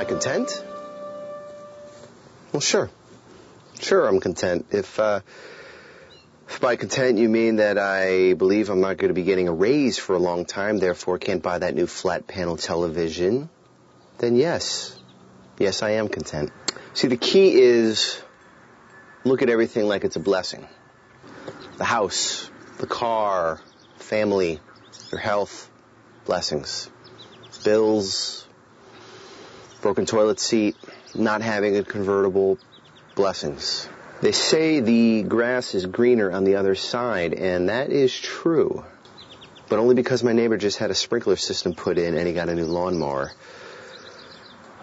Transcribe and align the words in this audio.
I 0.00 0.04
content? 0.04 0.64
Well, 2.52 2.62
sure. 2.62 2.88
Sure, 3.80 4.08
I'm 4.08 4.18
content. 4.18 4.64
If, 4.70 4.98
uh, 4.98 5.20
if 6.48 6.58
by 6.58 6.76
content 6.76 7.18
you 7.18 7.28
mean 7.28 7.56
that 7.56 7.76
I 7.76 8.32
believe 8.32 8.70
I'm 8.70 8.80
not 8.80 8.96
going 8.96 9.08
to 9.10 9.14
be 9.14 9.24
getting 9.24 9.46
a 9.48 9.52
raise 9.52 9.98
for 9.98 10.14
a 10.14 10.18
long 10.18 10.46
time, 10.46 10.78
therefore 10.78 11.18
can't 11.18 11.42
buy 11.42 11.58
that 11.58 11.74
new 11.74 11.86
flat 11.86 12.26
panel 12.26 12.56
television, 12.56 13.50
then 14.16 14.36
yes. 14.36 14.98
Yes, 15.58 15.82
I 15.82 15.90
am 15.90 16.08
content. 16.08 16.50
See, 16.94 17.08
the 17.08 17.18
key 17.18 17.60
is 17.60 18.22
look 19.22 19.42
at 19.42 19.50
everything 19.50 19.86
like 19.86 20.04
it's 20.04 20.16
a 20.16 20.20
blessing. 20.20 20.66
The 21.76 21.84
house, 21.84 22.50
the 22.78 22.86
car, 22.86 23.60
family, 23.96 24.60
your 25.12 25.20
health, 25.20 25.70
blessings. 26.24 26.88
Bills, 27.64 28.46
broken 29.80 30.06
toilet 30.06 30.40
seat, 30.40 30.76
not 31.14 31.42
having 31.42 31.76
a 31.76 31.82
convertible, 31.82 32.58
blessings. 33.14 33.88
They 34.20 34.32
say 34.32 34.80
the 34.80 35.22
grass 35.22 35.74
is 35.74 35.86
greener 35.86 36.30
on 36.30 36.44
the 36.44 36.56
other 36.56 36.74
side, 36.74 37.32
and 37.32 37.68
that 37.68 37.90
is 37.90 38.16
true. 38.18 38.84
But 39.68 39.78
only 39.78 39.94
because 39.94 40.22
my 40.22 40.32
neighbor 40.32 40.58
just 40.58 40.78
had 40.78 40.90
a 40.90 40.94
sprinkler 40.94 41.36
system 41.36 41.74
put 41.74 41.96
in 41.96 42.16
and 42.16 42.26
he 42.26 42.34
got 42.34 42.48
a 42.48 42.54
new 42.54 42.66
lawnmower. 42.66 43.32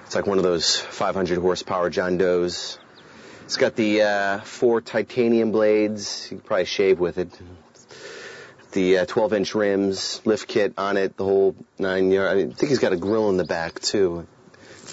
It's 0.06 0.16
like 0.16 0.26
one 0.26 0.38
of 0.38 0.44
those 0.46 0.80
500 0.80 1.38
horsepower 1.40 1.90
John 1.90 2.18
Deeres. 2.18 2.80
It's 3.44 3.58
got 3.58 3.76
the 3.76 4.02
uh, 4.02 4.40
four 4.40 4.80
titanium 4.82 5.52
blades. 5.52 6.30
You 6.32 6.38
can 6.38 6.46
probably 6.48 6.66
shave 6.66 7.00
with 7.00 7.18
it. 7.18 7.30
The 8.72 9.00
uh, 9.00 9.06
12 9.06 9.34
inch 9.34 9.56
rims, 9.56 10.22
lift 10.26 10.48
kit 10.48 10.74
on 10.78 10.98
it, 10.98 11.18
the 11.18 11.26
whole 11.26 11.56
nine 11.78 12.10
yard. 12.12 12.38
I 12.38 12.42
think 12.44 12.70
he's 12.70 12.80
got 12.80 12.94
a 12.94 12.98
grill 12.98 13.30
in 13.30 13.38
the 13.38 13.46
back 13.46 13.80
too. 13.82 14.26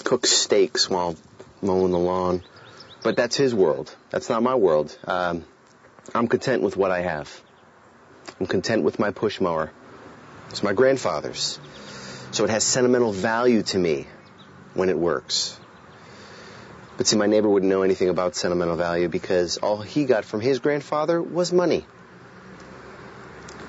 Cooks 0.04 0.30
steaks 0.30 0.88
while 0.88 1.16
mowing 1.62 1.90
the 1.90 1.98
lawn. 1.98 2.42
But 3.02 3.16
that's 3.16 3.36
his 3.36 3.54
world. 3.54 3.94
That's 4.10 4.28
not 4.28 4.42
my 4.42 4.54
world. 4.54 4.96
Um, 5.04 5.44
I'm 6.14 6.28
content 6.28 6.62
with 6.62 6.76
what 6.76 6.90
I 6.90 7.00
have. 7.00 7.42
I'm 8.40 8.46
content 8.46 8.82
with 8.82 8.98
my 8.98 9.10
push 9.10 9.40
mower. 9.40 9.70
It's 10.50 10.62
my 10.62 10.72
grandfather's. 10.72 11.58
So 12.30 12.44
it 12.44 12.50
has 12.50 12.64
sentimental 12.64 13.12
value 13.12 13.62
to 13.62 13.78
me 13.78 14.06
when 14.74 14.88
it 14.88 14.98
works. 14.98 15.58
But 16.96 17.06
see, 17.06 17.16
my 17.16 17.26
neighbor 17.26 17.48
wouldn't 17.48 17.70
know 17.70 17.82
anything 17.82 18.08
about 18.08 18.36
sentimental 18.36 18.76
value 18.76 19.08
because 19.08 19.56
all 19.56 19.80
he 19.80 20.04
got 20.04 20.24
from 20.24 20.40
his 20.40 20.60
grandfather 20.60 21.20
was 21.20 21.52
money. 21.52 21.86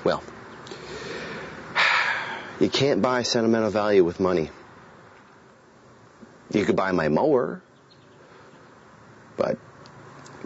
Well, 0.04 0.22
you 2.60 2.68
can't 2.68 3.02
buy 3.02 3.22
sentimental 3.22 3.70
value 3.70 4.04
with 4.04 4.20
money. 4.20 4.50
You 6.56 6.64
could 6.64 6.76
buy 6.76 6.90
my 6.92 7.08
mower, 7.08 7.60
but 9.36 9.58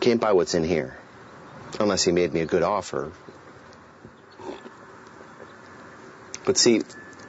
can't 0.01 0.21
buy 0.21 0.33
what's 0.33 0.55
in 0.55 0.65
here. 0.65 0.99
Unless 1.79 2.03
he 2.03 2.11
made 2.11 2.33
me 2.35 2.41
a 2.41 2.47
good 2.47 2.65
offer. 2.65 3.13
But 6.45 6.59
see, 6.59 6.83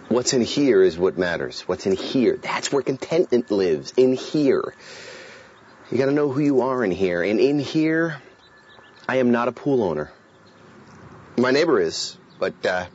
what's 0.09 0.33
in 0.33 0.41
here 0.41 0.81
is 0.81 0.97
what 0.97 1.15
matters. 1.15 1.61
What's 1.61 1.85
in 1.85 1.95
here. 1.95 2.37
That's 2.37 2.71
where 2.71 2.81
contentment 2.81 3.51
lives. 3.51 3.93
In 3.97 4.13
here. 4.13 4.73
You 5.91 5.97
gotta 5.99 6.11
know 6.11 6.31
who 6.31 6.41
you 6.41 6.61
are 6.61 6.83
in 6.83 6.89
here. 6.89 7.21
And 7.21 7.39
in 7.39 7.59
here, 7.59 8.19
I 9.07 9.17
am 9.17 9.29
not 9.29 9.47
a 9.47 9.51
pool 9.51 9.83
owner. 9.83 10.11
My 11.37 11.51
neighbor 11.51 11.79
is, 11.79 12.17
but, 12.39 12.65
uh, 12.65 12.87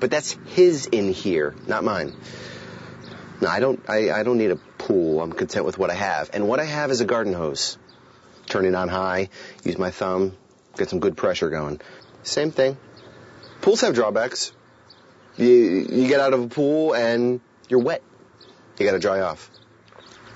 but 0.00 0.10
that's 0.10 0.32
his 0.46 0.86
in 0.86 1.12
here, 1.12 1.54
not 1.68 1.84
mine. 1.84 2.12
No, 3.40 3.48
I 3.48 3.60
don't, 3.60 3.88
I, 3.88 4.10
I 4.10 4.22
don't 4.24 4.38
need 4.38 4.50
a 4.50 4.58
pool. 4.86 5.20
I'm 5.20 5.32
content 5.32 5.64
with 5.64 5.78
what 5.78 5.90
I 5.90 5.94
have. 5.94 6.30
And 6.32 6.48
what 6.48 6.60
I 6.60 6.64
have 6.64 6.90
is 6.90 7.00
a 7.00 7.04
garden 7.04 7.32
hose. 7.32 7.76
Turn 8.46 8.64
it 8.64 8.74
on 8.74 8.88
high, 8.88 9.28
use 9.64 9.76
my 9.76 9.90
thumb, 9.90 10.36
get 10.76 10.88
some 10.88 11.00
good 11.00 11.16
pressure 11.16 11.50
going. 11.50 11.80
Same 12.22 12.52
thing. 12.52 12.76
Pools 13.60 13.80
have 13.80 13.94
drawbacks. 13.94 14.52
You, 15.36 15.46
you 15.46 16.08
get 16.08 16.20
out 16.20 16.32
of 16.32 16.42
a 16.44 16.46
pool 16.46 16.94
and 16.94 17.40
you're 17.68 17.80
wet. 17.80 18.02
You 18.78 18.86
gotta 18.86 19.00
dry 19.00 19.20
off. 19.20 19.50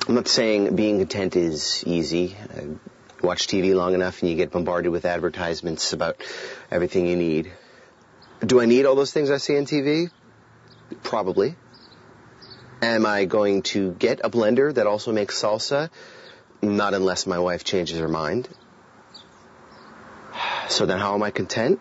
I'm 0.09 0.17
not 0.17 0.27
saying 0.27 0.75
being 0.75 0.99
content 0.99 1.37
is 1.37 1.85
easy. 1.87 2.37
I 2.57 3.25
watch 3.25 3.47
TV 3.47 3.75
long 3.75 3.95
enough 3.95 4.21
and 4.23 4.31
you 4.31 4.37
get 4.37 4.51
bombarded 4.51 4.91
with 4.91 5.05
advertisements 5.05 5.93
about 5.93 6.17
everything 6.71 7.07
you 7.07 7.17
need. 7.17 7.53
Do 8.45 8.61
I 8.61 8.67
need 8.67 8.87
all 8.87 8.97
those 8.97 9.13
things 9.13 9.31
I 9.31 9.37
see 9.37 9.57
on 9.57 9.67
TV? 9.67 10.11
Probably. 11.05 11.55
Am 12.83 13.05
I 13.05 13.27
going 13.27 13.63
to 13.75 13.93
get 13.93 14.21
a 14.25 14.31
blender 14.31 14.73
that 14.75 14.87
also 14.87 15.13
makes 15.13 15.41
salsa? 15.41 15.91
Not 16.63 16.95
unless 16.95 17.27
my 17.27 17.39
wife 17.39 17.65
changes 17.65 17.99
her 17.99 18.09
mind. 18.09 18.49
So 20.69 20.87
then 20.87 21.01
how 21.01 21.15
am 21.15 21.23
I 21.25 21.33
content? 21.33 21.81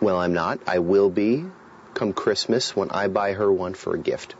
Well, 0.00 0.16
I'm 0.16 0.32
not. 0.32 0.60
I 0.66 0.78
will 0.78 1.10
be 1.10 1.44
come 1.92 2.14
Christmas 2.14 2.74
when 2.74 2.90
I 2.90 3.08
buy 3.08 3.34
her 3.34 3.52
one 3.52 3.74
for 3.74 3.94
a 3.94 3.98
gift. 3.98 4.34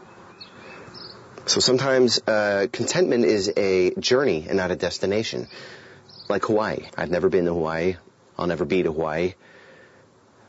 So 1.44 1.60
sometimes 1.60 2.18
uh, 2.26 2.68
contentment 2.72 3.26
is 3.26 3.52
a 3.56 3.94
journey 3.94 4.46
and 4.48 4.56
not 4.56 4.70
a 4.70 4.76
destination. 4.76 5.48
Like 6.28 6.46
Hawaii. 6.46 6.86
I've 6.96 7.10
never 7.10 7.28
been 7.28 7.44
to 7.44 7.52
Hawaii. 7.52 7.96
I'll 8.38 8.46
never 8.46 8.64
be 8.64 8.82
to 8.82 8.92
Hawaii. 8.92 9.34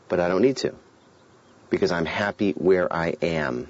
But 0.08 0.20
I 0.20 0.28
don't 0.28 0.42
need 0.42 0.56
to. 0.58 0.74
Because 1.68 1.92
I'm 1.92 2.06
happy 2.06 2.52
where 2.52 2.90
I 2.92 3.16
am. 3.20 3.68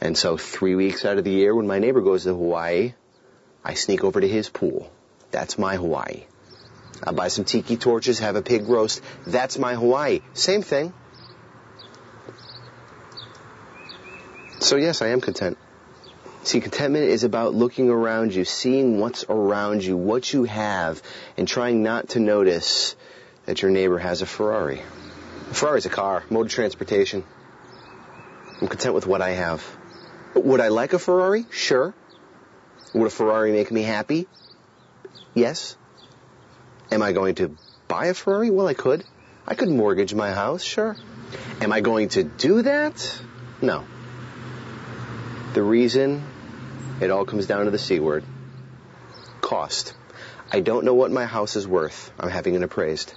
And 0.00 0.16
so 0.16 0.36
three 0.36 0.74
weeks 0.74 1.04
out 1.04 1.18
of 1.18 1.24
the 1.24 1.30
year 1.30 1.54
when 1.54 1.66
my 1.66 1.78
neighbor 1.78 2.00
goes 2.00 2.24
to 2.24 2.30
Hawaii, 2.30 2.94
I 3.64 3.74
sneak 3.74 4.04
over 4.04 4.20
to 4.20 4.28
his 4.28 4.48
pool. 4.48 4.90
That's 5.30 5.58
my 5.58 5.76
Hawaii. 5.76 6.24
I'll 7.02 7.12
buy 7.12 7.28
some 7.28 7.44
tiki 7.44 7.76
torches, 7.76 8.18
have 8.20 8.36
a 8.36 8.42
pig 8.42 8.68
roast. 8.68 9.02
That's 9.26 9.58
my 9.58 9.74
Hawaii. 9.74 10.20
Same 10.34 10.62
thing. 10.62 10.92
So 14.60 14.76
yes, 14.76 15.02
I 15.02 15.08
am 15.08 15.20
content. 15.20 15.58
See, 16.42 16.60
contentment 16.60 17.04
is 17.04 17.24
about 17.24 17.54
looking 17.54 17.90
around 17.90 18.34
you, 18.34 18.44
seeing 18.44 19.00
what's 19.00 19.24
around 19.28 19.84
you, 19.84 19.96
what 19.96 20.32
you 20.32 20.44
have, 20.44 21.02
and 21.36 21.46
trying 21.46 21.82
not 21.82 22.10
to 22.10 22.20
notice 22.20 22.96
that 23.46 23.62
your 23.62 23.70
neighbor 23.70 23.98
has 23.98 24.22
a 24.22 24.26
Ferrari. 24.26 24.80
A 25.50 25.54
Ferrari's 25.54 25.86
a 25.86 25.90
car, 25.90 26.24
mode 26.30 26.46
of 26.46 26.52
transportation. 26.52 27.24
I'm 28.60 28.68
content 28.68 28.94
with 28.94 29.06
what 29.06 29.22
I 29.22 29.30
have. 29.30 29.64
Would 30.34 30.60
I 30.60 30.68
like 30.68 30.92
a 30.92 30.98
Ferrari? 30.98 31.46
Sure. 31.50 31.94
Would 32.94 33.06
a 33.06 33.10
Ferrari 33.10 33.52
make 33.52 33.70
me 33.70 33.82
happy? 33.82 34.26
Yes. 35.34 35.76
Am 36.90 37.02
I 37.02 37.12
going 37.12 37.36
to 37.36 37.56
buy 37.86 38.06
a 38.06 38.14
Ferrari? 38.14 38.50
Well, 38.50 38.66
I 38.66 38.74
could. 38.74 39.04
I 39.46 39.54
could 39.54 39.68
mortgage 39.68 40.14
my 40.14 40.30
house, 40.30 40.62
sure. 40.62 40.96
Am 41.60 41.72
I 41.72 41.80
going 41.80 42.10
to 42.10 42.24
do 42.24 42.62
that? 42.62 43.20
No. 43.60 43.84
The 45.54 45.62
reason 45.62 46.22
it 47.00 47.10
all 47.10 47.24
comes 47.24 47.46
down 47.46 47.64
to 47.64 47.70
the 47.70 47.78
C 47.78 48.00
word. 48.00 48.24
Cost. 49.40 49.94
I 50.50 50.60
don't 50.60 50.84
know 50.84 50.94
what 50.94 51.10
my 51.10 51.24
house 51.24 51.56
is 51.56 51.66
worth. 51.66 52.10
I'm 52.18 52.30
having 52.30 52.54
it 52.54 52.62
appraised. 52.62 53.14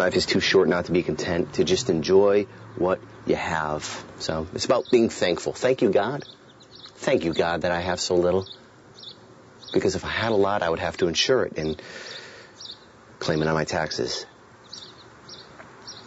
Life 0.00 0.16
is 0.16 0.24
too 0.24 0.40
short 0.40 0.66
not 0.66 0.86
to 0.86 0.92
be 0.92 1.02
content, 1.02 1.52
to 1.54 1.62
just 1.62 1.90
enjoy 1.90 2.46
what 2.76 3.02
you 3.26 3.36
have. 3.36 3.84
So 4.18 4.46
it's 4.54 4.64
about 4.64 4.90
being 4.90 5.10
thankful. 5.10 5.52
Thank 5.52 5.82
you, 5.82 5.90
God. 5.90 6.24
Thank 6.94 7.26
you, 7.26 7.34
God, 7.34 7.62
that 7.62 7.70
I 7.70 7.80
have 7.80 8.00
so 8.00 8.14
little. 8.14 8.48
Because 9.74 9.96
if 9.96 10.04
I 10.06 10.08
had 10.08 10.32
a 10.32 10.36
lot, 10.36 10.62
I 10.62 10.70
would 10.70 10.78
have 10.78 10.96
to 10.96 11.06
insure 11.06 11.44
it 11.44 11.58
and 11.58 11.82
claim 13.18 13.42
it 13.42 13.46
on 13.46 13.52
my 13.52 13.66
taxes. 13.66 14.24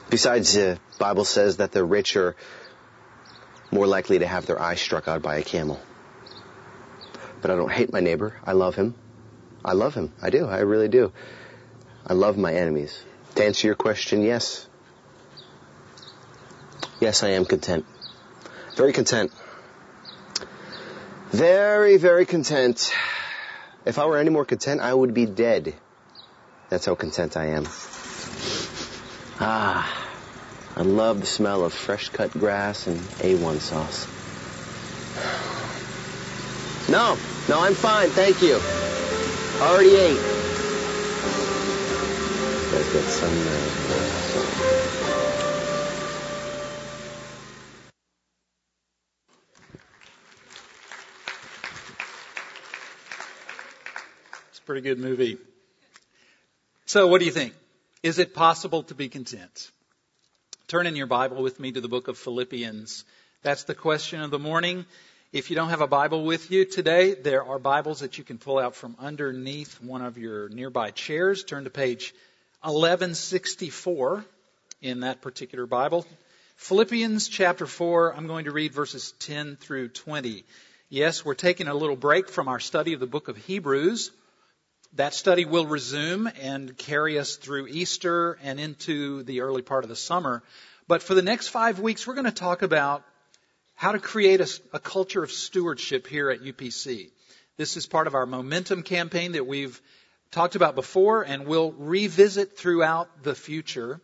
Besides, 0.09 0.56
the 0.56 0.79
Bible 0.97 1.23
says 1.23 1.57
that 1.57 1.71
the 1.71 1.83
rich 1.83 2.15
are 2.15 2.35
more 3.69 3.85
likely 3.85 4.17
to 4.17 4.25
have 4.25 4.47
their 4.47 4.59
eye 4.59 4.73
struck 4.73 5.07
out 5.07 5.21
by 5.21 5.35
a 5.35 5.44
camel. 5.44 5.79
But 7.41 7.51
I 7.51 7.56
don't 7.56 7.71
hate 7.71 7.94
my 7.94 8.00
neighbor. 8.00 8.35
I 8.44 8.53
love 8.53 8.73
him. 8.73 8.95
I 9.63 9.73
love 9.73 9.94
him. 9.94 10.13
I 10.19 10.31
do. 10.31 10.47
I 10.47 10.62
really 10.62 10.88
do. 10.88 11.13
I 12.07 12.13
love 12.13 12.39
my 12.39 12.56
enemies. 12.56 13.00
To 13.35 13.45
answer 13.45 13.68
your 13.68 13.75
question, 13.75 14.21
yes. 14.21 14.68
Yes, 17.00 17.24
I 17.24 17.30
am 17.30 17.45
content. 17.45 17.85
Very 18.75 18.94
content. 18.94 19.31
Very, 21.31 21.97
very 21.97 22.25
content. 22.25 22.94
If 23.85 23.97
I 23.97 24.06
were 24.06 24.18
any 24.18 24.30
more 24.30 24.45
content, 24.45 24.81
I 24.81 24.94
would 24.94 25.13
be 25.13 25.25
dead. 25.25 25.74
That's 26.69 26.85
how 26.85 26.95
content 26.95 27.35
I 27.35 27.47
am. 27.47 27.65
Ah, 29.39 30.07
I 30.75 30.81
love 30.83 31.19
the 31.19 31.25
smell 31.25 31.65
of 31.65 31.74
fresh 31.74 32.09
cut 32.09 32.31
grass 32.31 32.88
and 32.88 33.00
A1 33.00 33.59
sauce. 33.59 34.07
No, 36.88 37.18
no, 37.50 37.62
I'm 37.62 37.74
fine, 37.74 38.09
thank 38.09 38.41
you. 38.41 38.62
Already 39.62 39.95
ate. 39.95 40.42
It's 42.95 43.23
a 54.59 54.61
pretty 54.67 54.81
good 54.81 54.99
movie. 54.99 55.39
So, 56.85 57.07
what 57.07 57.17
do 57.17 57.25
you 57.25 57.31
think? 57.31 57.55
Is 58.03 58.19
it 58.19 58.35
possible 58.35 58.83
to 58.83 58.93
be 58.93 59.09
content? 59.09 59.71
Turn 60.67 60.85
in 60.85 60.95
your 60.95 61.07
Bible 61.07 61.41
with 61.41 61.59
me 61.59 61.71
to 61.71 61.81
the 61.81 61.87
book 61.87 62.07
of 62.07 62.19
Philippians. 62.19 63.05
That's 63.41 63.63
the 63.63 63.73
question 63.73 64.21
of 64.21 64.29
the 64.29 64.37
morning. 64.37 64.85
If 65.31 65.49
you 65.49 65.55
don't 65.55 65.69
have 65.69 65.81
a 65.81 65.87
Bible 65.87 66.25
with 66.25 66.51
you 66.51 66.63
today, 66.63 67.15
there 67.15 67.43
are 67.43 67.57
Bibles 67.57 68.01
that 68.01 68.19
you 68.19 68.23
can 68.23 68.37
pull 68.37 68.59
out 68.59 68.75
from 68.75 68.95
underneath 68.99 69.81
one 69.81 70.03
of 70.03 70.19
your 70.19 70.47
nearby 70.49 70.91
chairs. 70.91 71.43
Turn 71.43 71.63
to 71.63 71.71
page 71.71 72.13
1164 72.63 74.24
in 74.81 75.01
that 75.01 75.21
particular 75.21 75.65
Bible. 75.65 76.06
Philippians 76.56 77.27
chapter 77.27 77.68
4, 77.68 78.15
I'm 78.15 78.25
going 78.25 78.45
to 78.45 78.51
read 78.51 78.71
verses 78.71 79.13
10 79.19 79.57
through 79.57 79.89
20. 79.89 80.45
Yes, 80.88 81.25
we're 81.25 81.33
taking 81.33 81.68
a 81.68 81.74
little 81.74 81.98
break 81.98 82.30
from 82.30 82.48
our 82.48 82.62
study 82.62 82.94
of 82.94 83.01
the 83.01 83.06
book 83.06 83.27
of 83.27 83.36
Hebrews. 83.36 84.12
That 84.94 85.13
study 85.13 85.44
will 85.44 85.65
resume 85.65 86.27
and 86.42 86.77
carry 86.77 87.19
us 87.19 87.36
through 87.36 87.68
Easter 87.68 88.39
and 88.42 88.62
into 88.62 89.24
the 89.24 89.42
early 89.42 89.62
part 89.62 89.83
of 89.83 89.89
the 89.89 89.98
summer. 89.98 90.42
But 90.88 91.04
for 91.04 91.15
the 91.15 91.21
next 91.21 91.50
five 91.50 91.81
weeks, 91.81 92.07
we're 92.07 92.13
going 92.13 92.25
to 92.25 92.31
talk 92.31 92.62
about 92.62 93.04
how 93.75 93.92
to 93.92 94.00
create 94.00 94.39
a, 94.39 94.48
a 94.71 94.80
culture 94.80 95.21
of 95.21 95.33
stewardship 95.33 96.07
here 96.07 96.30
at 96.30 96.42
UPC. 96.42 97.10
This 97.57 97.75
is 97.75 97.88
part 97.88 98.07
of 98.07 98.15
our 98.15 98.25
momentum 98.25 98.83
campaign 98.83 99.33
that 99.33 99.45
we've 99.45 99.81
talked 100.33 100.56
about 100.56 100.74
before 100.74 101.21
and 101.21 101.45
we'll 101.45 101.71
revisit 101.74 102.57
throughout 102.57 103.24
the 103.24 103.35
future. 103.35 104.01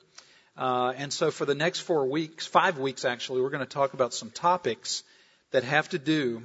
Uh, 0.56 0.94
and 0.96 1.12
so 1.12 1.32
for 1.32 1.46
the 1.46 1.56
next 1.56 1.80
four 1.80 2.08
weeks, 2.08 2.46
five 2.46 2.78
weeks 2.78 3.04
actually, 3.04 3.42
we're 3.42 3.50
going 3.50 3.66
to 3.66 3.74
talk 3.74 3.94
about 3.94 4.14
some 4.14 4.30
topics 4.30 5.04
that 5.52 5.64
have 5.64 5.90
to 5.90 5.98
do 5.98 6.44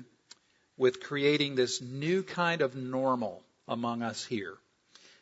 with 0.78 1.02
creating 1.02 1.54
this 1.54 1.82
new 1.82 2.22
kind 2.22 2.62
of 2.62 2.74
normal 2.74 3.42
among 3.68 4.02
us 4.02 4.24
here. 4.24 4.54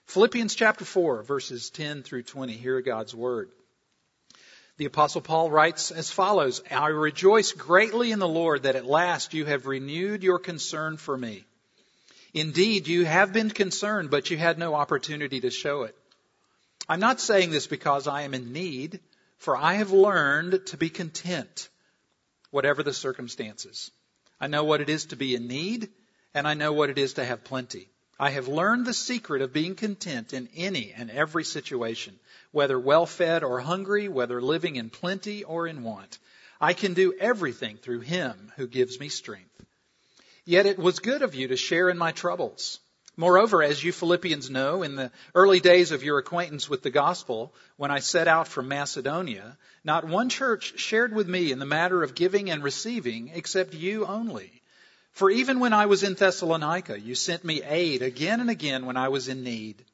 Philippians 0.07 0.55
chapter 0.55 0.85
4, 0.85 1.23
verses 1.23 1.71
10 1.71 2.03
through 2.03 2.23
20. 2.23 2.53
Hear 2.53 2.81
God's 2.83 3.15
word. 3.15 3.51
The 4.77 4.85
apostle 4.85 5.21
Paul 5.21 5.51
writes 5.51 5.91
as 5.91 6.11
follows, 6.11 6.63
I 6.71 6.89
rejoice 6.89 7.53
greatly 7.53 8.13
in 8.13 8.21
the 8.21 8.29
Lord 8.29 8.63
that 8.63 8.77
at 8.77 8.87
last 8.87 9.35
you 9.35 9.45
have 9.45 9.67
renewed 9.67 10.23
your 10.23 10.39
concern 10.39 10.97
for 10.97 11.17
me. 11.17 11.45
Indeed, 12.35 12.89
you 12.89 13.05
have 13.05 13.33
been 13.33 13.51
concerned, 13.51 14.11
but 14.11 14.31
you 14.31 14.39
had 14.39 14.59
no 14.59 14.75
opportunity 14.75 15.41
to 15.41 15.51
show 15.51 15.83
it. 15.83 15.95
I'm 16.89 17.01
not 17.01 17.21
saying 17.21 17.51
this 17.51 17.67
because 17.67 18.07
I 18.07 18.23
am 18.23 18.35
in 18.35 18.53
need, 18.53 19.01
for 19.39 19.57
I 19.57 19.75
have 19.75 19.93
learned 19.93 20.67
to 20.67 20.77
be 20.77 20.89
content, 20.89 21.69
whatever 22.51 22.83
the 22.83 22.93
circumstances. 22.93 23.91
I 24.41 24.47
know 24.47 24.65
what 24.65 24.81
it 24.81 24.89
is 24.89 25.07
to 25.07 25.17
be 25.17 25.35
in 25.35 25.47
need, 25.47 25.91
and 26.35 26.49
I 26.49 26.55
know 26.55 26.73
what 26.73 26.91
it 26.91 26.99
is 26.99 27.15
to 27.15 27.25
have 27.25 27.45
plenty. 27.45 27.89
I 28.19 28.31
have 28.31 28.49
learned 28.49 28.87
the 28.87 28.95
secret 28.95 29.43
of 29.43 29.53
being 29.53 29.75
content 29.75 30.33
in 30.33 30.49
any 30.55 30.93
and 30.93 31.11
every 31.11 31.45
situation, 31.45 32.19
whether 32.51 32.79
well 32.79 33.05
fed 33.05 33.43
or 33.43 33.61
hungry, 33.61 34.09
whether 34.09 34.41
living 34.41 34.77
in 34.77 34.91
plenty 34.91 35.45
or 35.45 35.67
in 35.67 35.83
want. 35.83 36.19
I 36.61 36.73
can 36.73 36.95
do 36.95 37.15
everything 37.19 37.77
through 37.77 38.01
Him 38.01 38.53
who 38.57 38.67
gives 38.69 38.99
me 38.99 39.09
strength. 39.09 39.65
Yet 40.45 40.67
it 40.67 40.79
was 40.79 40.99
good 40.99 41.23
of 41.23 41.35
you 41.35 41.49
to 41.49 41.57
share 41.57 41.89
in 41.89 41.97
my 41.97 42.13
troubles. 42.13 42.81
Moreover, 43.17 43.63
as 43.63 43.85
you 43.85 43.93
Philippians 43.93 44.51
know, 44.51 44.83
in 44.83 44.97
the 44.97 45.13
early 45.35 45.61
days 45.61 45.93
of 45.93 46.03
your 46.03 46.19
acquaintance 46.19 46.69
with 46.69 46.83
the 46.83 46.91
gospel, 46.91 47.55
when 47.77 47.91
I 47.91 47.99
set 47.99 48.27
out 48.27 48.49
from 48.49 48.69
Macedonia, 48.69 49.59
not 49.85 50.09
one 50.09 50.31
church 50.31 50.79
shared 50.81 51.15
with 51.15 51.29
me 51.29 51.53
in 51.53 51.59
the 51.59 51.67
matter 51.67 52.03
of 52.03 52.15
giving 52.15 52.51
and 52.51 52.65
receiving 52.65 53.31
except 53.35 53.75
you 53.75 54.07
only. 54.07 54.63
For 55.13 55.31
even 55.31 55.61
when 55.61 55.75
I 55.75 55.87
was 55.87 56.03
in 56.03 56.15
Thessalonica, 56.15 56.99
you 56.99 57.15
sent 57.15 57.45
me 57.45 57.63
aid 57.63 58.01
again 58.01 58.41
and 58.41 58.49
again 58.49 58.87
when 58.87 58.97
I 58.97 59.11
was 59.11 59.29
in 59.29 59.45
need. 59.45 59.85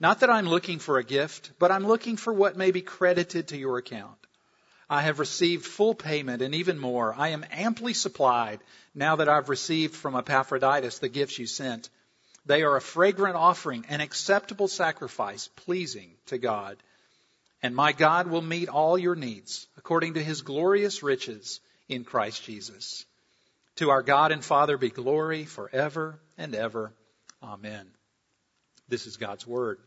Not 0.00 0.20
that 0.20 0.30
I'm 0.30 0.48
looking 0.48 0.80
for 0.80 0.98
a 0.98 1.04
gift, 1.04 1.52
but 1.58 1.70
I'm 1.70 1.86
looking 1.86 2.16
for 2.16 2.32
what 2.32 2.56
may 2.56 2.72
be 2.72 2.82
credited 2.82 3.48
to 3.48 3.56
your 3.56 3.78
account. 3.78 4.25
I 4.88 5.02
have 5.02 5.18
received 5.18 5.66
full 5.66 5.94
payment 5.94 6.42
and 6.42 6.54
even 6.54 6.78
more. 6.78 7.14
I 7.16 7.28
am 7.28 7.44
amply 7.50 7.92
supplied 7.92 8.60
now 8.94 9.16
that 9.16 9.28
I've 9.28 9.48
received 9.48 9.94
from 9.94 10.14
Epaphroditus 10.14 10.98
the 10.98 11.08
gifts 11.08 11.38
you 11.38 11.46
sent. 11.46 11.90
They 12.44 12.62
are 12.62 12.76
a 12.76 12.80
fragrant 12.80 13.34
offering, 13.34 13.84
an 13.88 14.00
acceptable 14.00 14.68
sacrifice, 14.68 15.48
pleasing 15.48 16.12
to 16.26 16.38
God. 16.38 16.76
And 17.62 17.74
my 17.74 17.92
God 17.92 18.28
will 18.28 18.42
meet 18.42 18.68
all 18.68 18.96
your 18.96 19.16
needs 19.16 19.66
according 19.76 20.14
to 20.14 20.22
his 20.22 20.42
glorious 20.42 21.02
riches 21.02 21.60
in 21.88 22.04
Christ 22.04 22.44
Jesus. 22.44 23.04
To 23.76 23.90
our 23.90 24.02
God 24.02 24.30
and 24.30 24.44
Father 24.44 24.78
be 24.78 24.90
glory 24.90 25.44
forever 25.44 26.20
and 26.38 26.54
ever. 26.54 26.92
Amen. 27.42 27.88
This 28.88 29.06
is 29.06 29.16
God's 29.16 29.46
Word. 29.46 29.80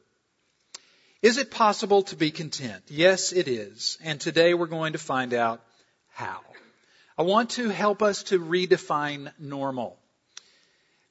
Is 1.21 1.37
it 1.37 1.51
possible 1.51 2.03
to 2.03 2.15
be 2.15 2.31
content? 2.31 2.81
Yes, 2.87 3.33
it 3.33 3.49
is. 3.49 3.97
And 4.01 4.21
today 4.21 4.53
we're 4.53 4.67
going 4.67 4.93
to 4.93 4.99
find 4.99 5.33
out 5.33 5.61
how. 6.11 6.39
I 7.17 7.23
want 7.23 7.49
to 7.51 7.67
help 7.67 8.01
us 8.01 8.23
to 8.23 8.39
redefine 8.39 9.33
normal. 9.37 9.97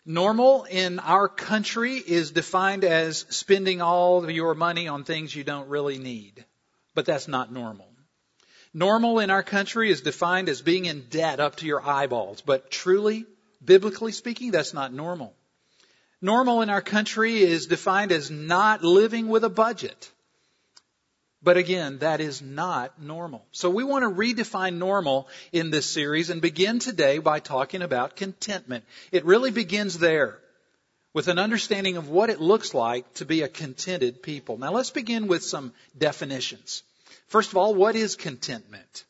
Normal 0.07 0.65
in 0.65 0.99
our 0.99 1.29
country 1.29 1.97
is 1.97 2.31
defined 2.31 2.85
as 2.85 3.27
spending 3.29 3.83
all 3.83 4.25
of 4.25 4.31
your 4.31 4.55
money 4.55 4.89
on 4.89 5.05
things 5.05 5.37
you 5.37 5.45
don't 5.45 5.69
really 5.69 5.99
need. 5.99 6.43
But 6.95 7.05
that's 7.05 7.29
not 7.29 7.53
normal. 7.53 7.91
Normal 8.73 9.19
in 9.19 9.29
our 9.29 9.43
country 9.43 9.91
is 9.91 10.01
defined 10.01 10.49
as 10.49 10.63
being 10.63 10.87
in 10.87 11.09
debt 11.11 11.41
up 11.41 11.57
to 11.57 11.67
your 11.67 11.87
eyeballs. 11.87 12.41
But 12.41 12.71
truly, 12.71 13.27
biblically 13.63 14.13
speaking, 14.13 14.53
that's 14.53 14.73
not 14.73 14.95
normal. 14.95 15.35
Normal 16.21 16.63
in 16.63 16.71
our 16.71 16.83
country 16.83 17.39
is 17.39 17.67
defined 17.67 18.11
as 18.13 18.31
not 18.31 18.83
living 18.83 19.29
with 19.29 19.45
a 19.45 19.51
budget. 19.51 20.11
But 21.41 21.57
again, 21.57 21.99
that 21.99 22.21
is 22.21 22.43
not 22.43 23.01
normal. 23.01 23.47
So 23.53 23.71
we 23.71 23.85
want 23.85 24.03
to 24.03 24.11
redefine 24.11 24.79
normal 24.79 25.29
in 25.53 25.71
this 25.71 25.87
series 25.87 26.31
and 26.31 26.43
begin 26.43 26.81
today 26.81 27.19
by 27.19 27.39
talking 27.39 27.83
about 27.83 28.17
contentment. 28.17 28.85
It 29.13 29.25
really 29.25 29.53
begins 29.53 29.99
there 29.99 30.41
with 31.15 31.29
an 31.29 31.39
understanding 31.39 31.97
of 31.97 32.09
what 32.09 32.31
it 32.31 32.41
looks 32.41 32.75
like 32.75 33.15
to 33.15 33.25
be 33.25 33.43
a 33.43 33.49
contented 33.49 34.23
people. 34.23 34.59
Now 34.59 34.73
let's 34.73 34.91
begin 34.91 35.29
with 35.29 35.45
some 35.45 35.73
definitions. 35.97 36.83
First 37.29 37.51
of 37.51 37.57
all, 37.57 37.75
what 37.75 37.95
is 37.95 38.17
contentment? 38.17 39.05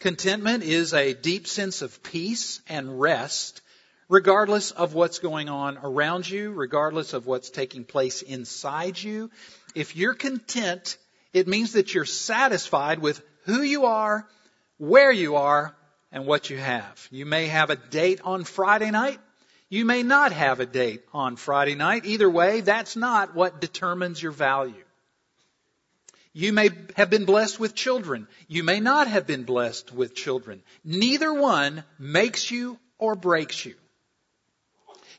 Contentment 0.00 0.64
is 0.64 0.92
a 0.92 1.14
deep 1.14 1.46
sense 1.46 1.80
of 1.80 2.02
peace 2.02 2.60
and 2.68 3.00
rest 3.00 3.62
regardless 4.08 4.70
of 4.70 4.94
what's 4.94 5.18
going 5.18 5.48
on 5.48 5.78
around 5.82 6.28
you, 6.28 6.50
regardless 6.52 7.12
of 7.12 7.26
what's 7.26 7.50
taking 7.50 7.84
place 7.84 8.22
inside 8.22 9.00
you. 9.00 9.30
If 9.74 9.96
you're 9.96 10.14
content, 10.14 10.96
it 11.32 11.48
means 11.48 11.72
that 11.72 11.94
you're 11.94 12.04
satisfied 12.04 13.00
with 13.00 13.20
who 13.44 13.62
you 13.62 13.86
are, 13.86 14.26
where 14.78 15.12
you 15.12 15.36
are, 15.36 15.74
and 16.12 16.26
what 16.26 16.48
you 16.48 16.56
have. 16.56 17.08
You 17.10 17.26
may 17.26 17.46
have 17.46 17.70
a 17.70 17.76
date 17.76 18.20
on 18.24 18.44
Friday 18.44 18.90
night. 18.90 19.18
You 19.68 19.84
may 19.84 20.04
not 20.04 20.32
have 20.32 20.60
a 20.60 20.66
date 20.66 21.02
on 21.12 21.34
Friday 21.34 21.74
night. 21.74 22.06
Either 22.06 22.30
way, 22.30 22.60
that's 22.60 22.94
not 22.94 23.34
what 23.34 23.60
determines 23.60 24.22
your 24.22 24.30
value. 24.30 24.84
You 26.32 26.52
may 26.52 26.70
have 26.96 27.10
been 27.10 27.24
blessed 27.24 27.58
with 27.58 27.74
children. 27.74 28.28
You 28.48 28.62
may 28.62 28.80
not 28.80 29.08
have 29.08 29.26
been 29.26 29.44
blessed 29.44 29.92
with 29.92 30.14
children. 30.14 30.62
Neither 30.84 31.32
one 31.32 31.84
makes 31.98 32.50
you 32.50 32.78
or 32.98 33.14
breaks 33.16 33.64
you. 33.64 33.74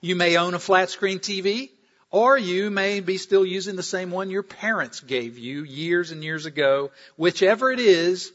You 0.06 0.16
may 0.16 0.38
own 0.38 0.54
a 0.54 0.60
flat 0.60 0.92
screen 0.92 1.18
TV. 1.18 1.72
Or 2.12 2.38
you 2.38 2.70
may 2.70 3.00
be 3.00 3.18
still 3.18 3.44
using 3.44 3.76
the 3.76 3.82
same 3.82 4.12
one 4.12 4.30
your 4.30 4.44
parents 4.44 5.00
gave 5.00 5.40
you 5.40 5.64
years 5.64 6.12
and 6.12 6.24
years 6.24 6.46
ago. 6.46 6.92
Whichever 7.18 7.72
it 7.72 7.80
is, 7.80 8.32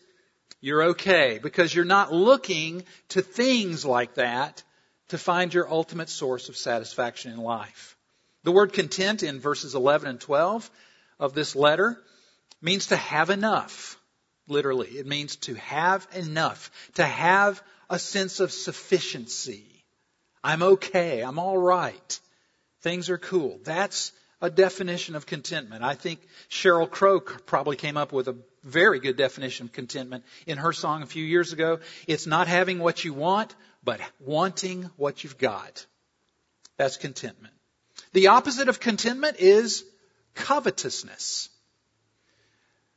you're 0.60 0.82
okay 0.90 1.38
because 1.40 1.72
you're 1.72 1.84
not 1.84 2.12
looking 2.12 2.82
to 3.10 3.22
things 3.22 3.84
like 3.84 4.14
that 4.14 4.64
to 5.10 5.18
find 5.18 5.54
your 5.54 5.70
ultimate 5.70 6.08
source 6.08 6.48
of 6.48 6.56
satisfaction 6.56 7.30
in 7.32 7.38
life. 7.38 7.96
The 8.42 8.52
word 8.52 8.72
content 8.72 9.22
in 9.22 9.38
verses 9.38 9.76
11 9.76 10.08
and 10.08 10.20
12 10.20 10.68
of 11.20 11.34
this 11.34 11.54
letter 11.54 11.96
means 12.60 12.86
to 12.86 12.96
have 12.96 13.30
enough. 13.30 13.96
Literally, 14.48 14.88
it 14.88 15.06
means 15.06 15.36
to 15.36 15.54
have 15.54 16.04
enough, 16.16 16.72
to 16.94 17.04
have 17.04 17.62
a 17.88 18.00
sense 18.00 18.40
of 18.40 18.50
sufficiency. 18.50 19.69
I'm 20.42 20.62
okay. 20.62 21.20
I'm 21.20 21.38
all 21.38 21.58
right. 21.58 22.20
Things 22.82 23.10
are 23.10 23.18
cool. 23.18 23.60
That's 23.64 24.12
a 24.40 24.50
definition 24.50 25.14
of 25.14 25.26
contentment. 25.26 25.84
I 25.84 25.94
think 25.94 26.20
Sheryl 26.48 26.90
Crow 26.90 27.20
probably 27.20 27.76
came 27.76 27.96
up 27.96 28.12
with 28.12 28.28
a 28.28 28.36
very 28.64 29.00
good 29.00 29.16
definition 29.16 29.66
of 29.66 29.72
contentment 29.72 30.24
in 30.46 30.58
her 30.58 30.72
song 30.72 31.02
a 31.02 31.06
few 31.06 31.24
years 31.24 31.52
ago. 31.52 31.80
It's 32.06 32.26
not 32.26 32.48
having 32.48 32.78
what 32.78 33.04
you 33.04 33.12
want, 33.12 33.54
but 33.84 34.00
wanting 34.18 34.88
what 34.96 35.24
you've 35.24 35.38
got. 35.38 35.86
That's 36.78 36.96
contentment. 36.96 37.54
The 38.12 38.28
opposite 38.28 38.68
of 38.68 38.80
contentment 38.80 39.36
is 39.38 39.84
covetousness. 40.34 41.50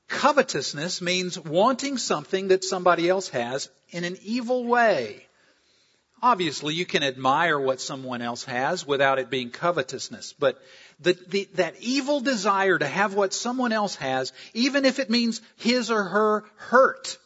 Covetousness 0.08 1.02
means 1.02 1.40
wanting 1.40 1.98
something 1.98 2.50
that 2.50 2.64
somebody 2.64 3.10
else 3.10 3.30
has 3.30 3.70
in 3.90 4.04
an 4.04 4.18
evil 4.22 4.66
way. 4.66 5.26
Obviously, 6.24 6.74
you 6.74 6.86
can 6.86 7.04
admire 7.04 7.60
what 7.60 7.82
someone 7.82 8.22
else 8.22 8.46
has 8.46 8.88
without 8.88 9.20
it 9.20 9.30
being 9.30 9.50
covetousness, 9.50 10.34
but 10.40 10.58
the, 11.02 11.18
the, 11.28 11.50
that 11.56 11.76
evil 11.82 12.22
desire 12.22 12.80
to 12.80 12.88
have 12.88 13.14
what 13.14 13.34
someone 13.34 13.74
else 13.74 13.98
has, 13.98 14.32
even 14.54 14.86
if 14.86 15.00
it 15.00 15.10
means 15.10 15.42
his 15.58 15.92
or 15.92 16.02
her 16.02 16.46
hurt, 16.56 17.18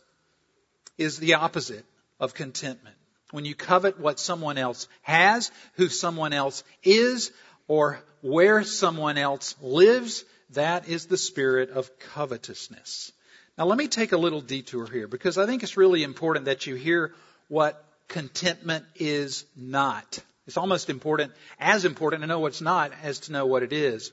is 0.97 1.19
the 1.19 1.35
opposite 1.35 1.85
of 2.19 2.33
contentment. 2.33 2.95
When 3.29 3.45
you 3.45 3.53
covet 3.53 3.99
what 3.99 4.19
someone 4.19 4.57
else 4.57 4.87
has, 5.03 5.51
who 5.73 5.89
someone 5.89 6.33
else 6.33 6.63
is, 6.81 7.31
or 7.67 7.99
where 8.21 8.63
someone 8.63 9.19
else 9.19 9.53
lives, 9.61 10.25
that 10.53 10.89
is 10.89 11.05
the 11.05 11.17
spirit 11.17 11.69
of 11.69 11.91
covetousness. 11.99 13.11
Now 13.59 13.65
let 13.65 13.77
me 13.77 13.89
take 13.89 14.11
a 14.11 14.17
little 14.17 14.41
detour 14.41 14.87
here 14.87 15.07
because 15.07 15.37
I 15.37 15.45
think 15.45 15.61
it's 15.61 15.77
really 15.77 16.01
important 16.01 16.45
that 16.45 16.65
you 16.65 16.73
hear 16.73 17.13
what 17.47 17.83
contentment 18.07 18.85
is 18.95 19.45
not. 19.55 20.19
It's 20.45 20.57
almost 20.57 20.89
important, 20.89 21.33
as 21.59 21.85
important 21.85 22.21
to 22.23 22.27
know 22.27 22.39
what's 22.39 22.61
not 22.61 22.91
as 23.03 23.21
to 23.21 23.31
know 23.31 23.45
what 23.45 23.63
it 23.63 23.73
is. 23.73 24.11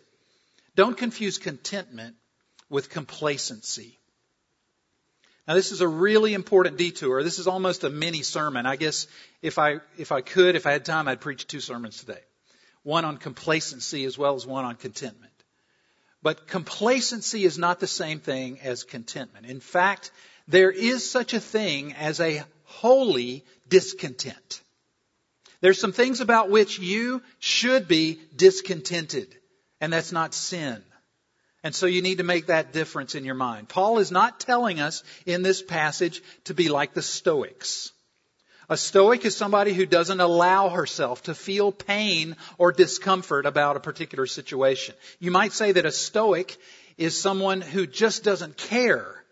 Don't 0.75 0.97
confuse 0.97 1.39
contentment 1.39 2.17
with 2.69 2.91
complacency. 2.91 3.99
Now 5.47 5.55
this 5.55 5.73
is 5.73 5.81
a 5.81 5.89
really 5.89 6.35
important 6.35 6.77
detour. 6.77 7.23
This 7.23 7.39
is 7.39 7.47
almost 7.47 7.85
a 7.85 7.91
mini 7.91 8.23
sermon. 8.23 8.67
I 8.67 8.77
guess 8.77 9.07
if 9.43 9.59
I, 9.59 9.81
if 9.99 10.11
I 10.11 10.23
could, 10.23 10.57
if 10.57 10.67
I 10.67 10.73
had 10.73 10.85
time, 10.85 11.07
I'd 11.07 11.21
preach 11.21 11.47
two 11.47 11.61
sermons 11.61 11.99
today. 11.99 12.21
One 12.83 13.05
on 13.05 13.19
complacency 13.19 14.05
as 14.05 14.19
well 14.19 14.35
as 14.35 14.47
one 14.47 14.65
on 14.65 14.77
contentment. 14.77 15.33
But 16.23 16.49
complacency 16.49 17.45
is 17.45 17.59
not 17.59 17.81
the 17.81 17.87
same 17.87 18.19
thing 18.19 18.59
as 18.61 18.83
contentment. 18.83 19.47
In 19.47 19.61
fact, 19.61 20.11
there 20.49 20.71
is 20.71 21.09
such 21.09 21.35
a 21.35 21.41
thing 21.41 21.93
as 21.93 22.19
a 22.21 22.43
holy 22.65 23.45
discontent. 23.75 24.63
There's 25.61 25.81
some 25.81 25.91
things 25.91 26.21
about 26.21 26.49
which 26.49 26.79
you 26.79 27.23
should 27.41 27.89
be 27.89 28.21
discontented, 28.37 29.35
and 29.81 29.93
that's 29.93 30.13
not 30.13 30.33
sin. 30.33 30.81
And 31.65 31.75
so 31.75 31.87
you 31.87 32.01
need 32.01 32.19
to 32.19 32.23
make 32.23 32.47
that 32.47 32.73
difference 32.73 33.17
in 33.17 33.25
your 33.25 33.35
mind. 33.35 33.69
Paul 33.69 33.99
is 33.99 34.13
not 34.13 34.39
telling 34.39 34.79
us 34.79 35.03
in 35.27 35.43
this 35.43 35.61
passage 35.61 36.23
to 36.45 36.55
be 36.55 36.69
like 36.69 36.95
the 36.95 37.03
Stoics. 37.03 37.91
A 38.71 38.77
Stoic 38.77 39.25
is 39.25 39.37
somebody 39.37 39.75
who 39.75 39.87
doesn't 39.87 40.21
allow 40.21 40.69
herself 40.69 41.25
to 41.25 41.35
feel 41.35 41.73
pain 41.73 42.37
or 42.59 42.71
discomfort 42.71 43.45
about 43.45 43.77
a 43.77 43.81
particular 43.81 44.27
situation. 44.27 44.95
You 45.19 45.33
might 45.33 45.53
say 45.53 45.73
that 45.73 45.85
a 45.85 45.91
Stoic 45.91 46.57
is 46.97 47.21
someone 47.21 47.61
who 47.61 47.89
just 47.89 48.23
doesn't 48.23 48.57
care 48.57 49.24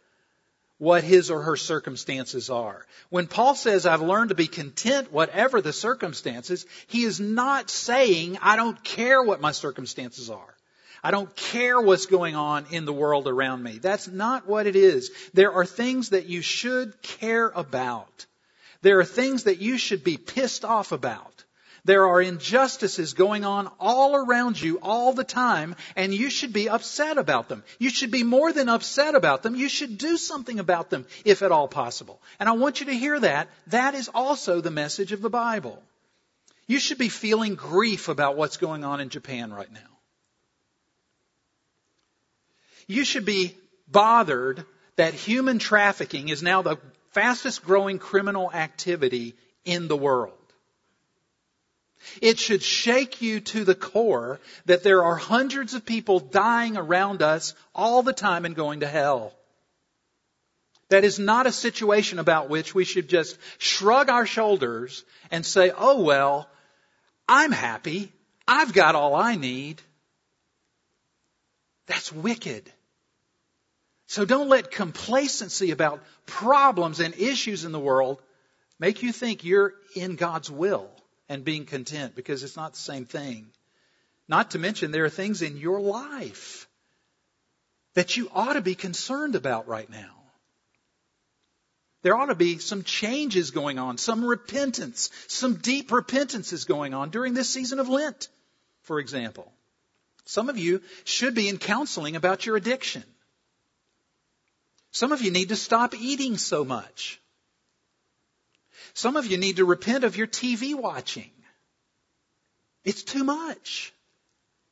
what 0.83 1.05
his 1.05 1.31
or 1.31 1.43
her 1.43 1.55
circumstances 1.55 2.51
are. 2.51 2.85
When 3.09 3.29
Paul 3.29 3.55
says, 3.55 3.87
I've 3.87 4.03
learned 4.03 4.31
to 4.31 4.35
be 4.35 4.49
content 4.49 5.13
whatever 5.13 5.61
the 5.61 5.73
circumstances, 5.73 6.67
he 6.89 7.05
is 7.05 7.21
not 7.21 7.71
saying, 7.71 8.37
I 8.43 8.57
don't 8.57 8.83
care 8.83 9.23
what 9.23 9.41
my 9.41 9.53
circumstances 9.53 10.29
are. 10.29 10.55
I 11.01 11.13
don't 11.13 11.33
care 11.37 11.81
what's 11.81 12.07
going 12.07 12.35
on 12.35 12.67
in 12.73 12.85
the 12.85 12.93
world 12.93 13.29
around 13.29 13.63
me. 13.63 13.79
That's 13.79 14.09
not 14.09 14.49
what 14.49 14.67
it 14.67 14.75
is. 14.75 15.13
There 15.33 15.53
are 15.53 15.65
things 15.65 16.09
that 16.09 16.27
you 16.27 16.43
should 16.43 17.01
care 17.01 17.53
about. 17.55 18.27
There 18.81 18.99
are 18.99 19.05
things 19.05 19.45
that 19.45 19.61
you 19.61 19.79
should 19.79 20.03
be 20.03 20.17
pissed 20.17 20.65
off 20.65 20.91
about. 20.91 21.42
There 21.85 22.07
are 22.07 22.23
injustices 22.23 23.15
going 23.15 23.45
on 23.45 23.69
all 23.81 24.15
around 24.15 24.61
you 24.61 24.79
all 24.81 25.13
the 25.13 25.25
time, 25.25 25.75
and 25.97 26.15
you 26.15 26.31
should 26.31 26.53
be 26.53 26.69
upset 26.69 27.19
about 27.19 27.49
them. 27.49 27.65
You 27.81 27.91
should 27.91 28.13
be 28.13 28.23
more 28.23 28.53
than 28.53 28.69
upset 28.69 29.17
about 29.17 29.43
them. 29.43 29.57
You 29.57 29.69
should 29.69 29.99
do 29.99 30.17
something 30.17 30.61
about 30.61 30.91
them, 30.91 31.07
if 31.25 31.43
at 31.43 31.51
all 31.51 31.67
possible. 31.67 32.23
And 32.39 32.49
I 32.49 32.53
want 32.53 32.79
you 32.79 32.87
to 32.87 32.95
hear 32.95 33.19
that. 33.19 33.49
That 33.69 33.97
is 33.97 34.09
also 34.15 34.61
the 34.61 34.71
message 34.71 35.11
of 35.11 35.23
the 35.23 35.31
Bible. 35.31 35.83
You 36.69 36.79
should 36.79 36.99
be 36.99 37.09
feeling 37.09 37.57
grief 37.57 38.09
about 38.09 38.37
what's 38.37 38.59
going 38.59 38.85
on 38.85 39.01
in 39.01 39.09
Japan 39.09 39.53
right 39.53 39.73
now. 39.73 39.81
You 42.87 43.05
should 43.05 43.25
be 43.25 43.57
bothered 43.89 44.65
that 44.95 45.15
human 45.15 45.59
trafficking 45.59 46.29
is 46.29 46.45
now 46.45 46.63
the 46.63 46.77
fastest 47.11 47.65
growing 47.65 47.99
criminal 47.99 48.53
activity 48.53 49.35
in 49.65 49.89
the 49.89 49.97
world. 49.97 50.42
It 52.21 52.39
should 52.39 52.63
shake 52.63 53.23
you 53.23 53.41
to 53.41 53.65
the 53.65 53.75
core 53.75 54.41
that 54.67 54.83
there 54.83 55.05
are 55.05 55.17
hundreds 55.17 55.75
of 55.75 55.85
people 55.85 56.21
dying 56.21 56.77
around 56.77 57.23
us 57.23 57.55
all 57.75 58.03
the 58.03 58.13
time 58.13 58.45
and 58.45 58.55
going 58.55 58.81
to 58.81 58.87
hell. 58.87 59.33
That 60.89 61.05
is 61.05 61.19
not 61.19 61.47
a 61.47 61.53
situation 61.53 62.19
about 62.19 62.51
which 62.51 62.75
we 62.75 62.85
should 62.85 63.09
just 63.09 63.39
shrug 63.59 64.11
our 64.11 64.27
shoulders 64.27 65.05
and 65.31 65.45
say, 65.45 65.73
oh 65.77 66.03
well, 66.03 66.49
I'm 67.29 67.53
happy. 67.53 68.13
I've 68.47 68.73
got 68.75 68.95
all 68.95 69.15
I 69.15 69.37
need. 69.37 69.81
That's 71.87 72.13
wicked. 72.13 72.71
So 74.07 74.27
don't 74.27 74.51
let 74.51 74.71
complacency 74.71 75.71
about 75.71 76.03
problems 76.27 77.01
and 77.01 77.15
issues 77.15 77.65
in 77.65 77.73
the 77.73 77.81
world 77.81 78.21
make 78.79 79.03
you 79.03 79.13
think 79.13 79.45
you're 79.45 79.73
in 79.97 80.17
God's 80.17 80.51
will 80.51 80.91
and 81.33 81.47
being 81.47 81.65
content 81.65 82.15
because 82.15 82.43
it's 82.43 82.59
not 82.59 82.75
the 82.75 82.79
same 82.79 83.07
thing. 83.07 83.47
Not 84.29 84.51
to 84.51 84.59
mention 84.59 84.91
there 84.91 85.07
are 85.07 85.11
things 85.11 85.41
in 85.41 85.57
your 85.57 85.81
life 85.81 86.69
that 87.95 88.19
you 88.19 88.31
ought 88.35 88.53
to 88.53 88.61
be 88.61 88.75
concerned 88.75 89.35
about 89.35 89.67
right 89.67 89.89
now. 89.89 90.13
There 92.03 92.15
ought 92.15 92.27
to 92.27 92.35
be 92.35 92.59
some 92.59 92.83
changes 92.83 93.51
going 93.51 93.79
on, 93.79 93.97
some 93.97 94.23
repentance, 94.23 95.09
some 95.27 95.55
deep 95.55 95.91
repentance 95.91 96.53
is 96.53 96.67
going 96.67 96.93
on 96.93 97.09
during 97.09 97.33
this 97.33 97.49
season 97.49 97.79
of 97.79 97.89
Lent, 97.89 98.29
for 98.83 99.01
example. 99.01 99.51
Some 100.27 100.51
of 100.51 100.59
you 100.59 100.83
should 101.05 101.35
be 101.35 101.49
in 101.49 101.57
counseling 101.57 102.15
about 102.15 102.45
your 102.45 102.57
addiction. 102.57 103.05
Some 104.91 105.13
of 105.13 105.23
you 105.23 105.31
need 105.31 105.49
to 105.49 105.57
stop 105.57 105.95
eating 105.95 106.37
so 106.37 106.63
much. 106.63 107.22
Some 108.95 109.17
of 109.17 109.27
you 109.27 109.39
need 109.39 109.57
to 109.57 109.65
repent 109.65 110.05
of 110.05 110.17
your 110.17 110.27
TV 110.27 110.75
watching. 110.75 111.31
It's 112.85 113.03
too 113.03 113.25
much. 113.25 113.93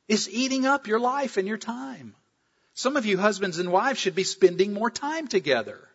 It's 0.07 0.27
eating 0.27 0.65
up 0.65 0.87
your 0.87 0.99
life 0.99 1.37
and 1.37 1.47
your 1.47 1.57
time. 1.57 2.15
Some 2.73 2.97
of 2.97 3.05
you 3.05 3.17
husbands 3.17 3.59
and 3.59 3.71
wives 3.71 3.99
should 3.99 4.15
be 4.15 4.23
spending 4.23 4.73
more 4.73 4.89
time 4.89 5.27
together. 5.27 5.87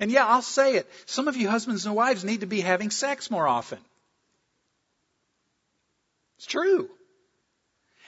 And 0.00 0.10
yeah, 0.10 0.26
I'll 0.26 0.42
say 0.42 0.76
it. 0.76 0.90
Some 1.06 1.28
of 1.28 1.36
you 1.36 1.48
husbands 1.48 1.86
and 1.86 1.94
wives 1.94 2.24
need 2.24 2.40
to 2.40 2.46
be 2.46 2.60
having 2.60 2.90
sex 2.90 3.30
more 3.30 3.46
often. 3.46 3.78
It's 6.36 6.46
true. 6.46 6.90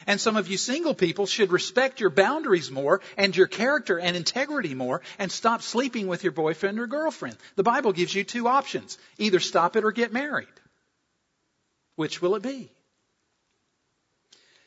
And 0.07 0.21
some 0.21 0.37
of 0.37 0.47
you 0.49 0.57
single 0.57 0.95
people 0.95 1.27
should 1.27 1.51
respect 1.51 2.01
your 2.01 2.11
boundaries 2.11 2.71
more 2.71 3.01
and 3.17 3.37
your 3.37 3.49
character 3.49 3.99
and 3.99 4.17
integrity 4.17 4.75
more 4.75 5.03
and 5.19 5.33
stop 5.33 5.63
sleeping 5.63 6.07
with 6.07 6.23
your 6.23 6.33
boyfriend 6.33 6.79
or 6.79 6.87
girlfriend. 6.87 7.37
The 7.57 7.65
Bible 7.65 7.93
gives 7.93 8.15
you 8.15 8.23
two 8.23 8.47
options. 8.47 8.99
Either 9.19 9.41
stop 9.41 9.75
it 9.75 9.85
or 9.85 9.91
get 9.91 10.13
married. 10.13 10.47
Which 11.97 12.23
will 12.23 12.37
it 12.37 12.43
be? 12.43 12.71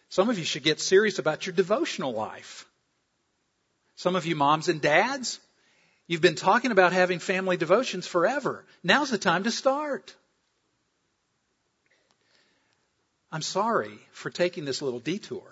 Some 0.09 0.29
of 0.29 0.37
you 0.37 0.43
should 0.43 0.63
get 0.63 0.81
serious 0.81 1.19
about 1.19 1.45
your 1.45 1.53
devotional 1.53 2.13
life. 2.13 2.65
Some 3.95 4.15
of 4.15 4.25
you 4.25 4.35
moms 4.35 4.67
and 4.67 4.81
dads, 4.81 5.39
you've 6.07 6.21
been 6.21 6.35
talking 6.35 6.71
about 6.71 6.93
having 6.93 7.19
family 7.19 7.57
devotions 7.57 8.07
forever. 8.07 8.65
Now's 8.83 9.11
the 9.11 9.17
time 9.17 9.43
to 9.43 9.51
start. 9.51 10.15
I'm 13.31 13.41
sorry 13.41 13.99
for 14.11 14.29
taking 14.29 14.65
this 14.65 14.81
little 14.81 14.99
detour. 14.99 15.43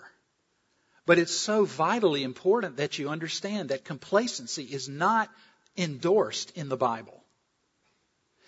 But 1.06 1.18
it's 1.18 1.34
so 1.34 1.64
vitally 1.64 2.22
important 2.22 2.76
that 2.76 2.98
you 2.98 3.08
understand 3.08 3.70
that 3.70 3.84
complacency 3.84 4.64
is 4.64 4.88
not 4.88 5.30
endorsed 5.76 6.50
in 6.56 6.68
the 6.68 6.76
Bible. 6.76 7.22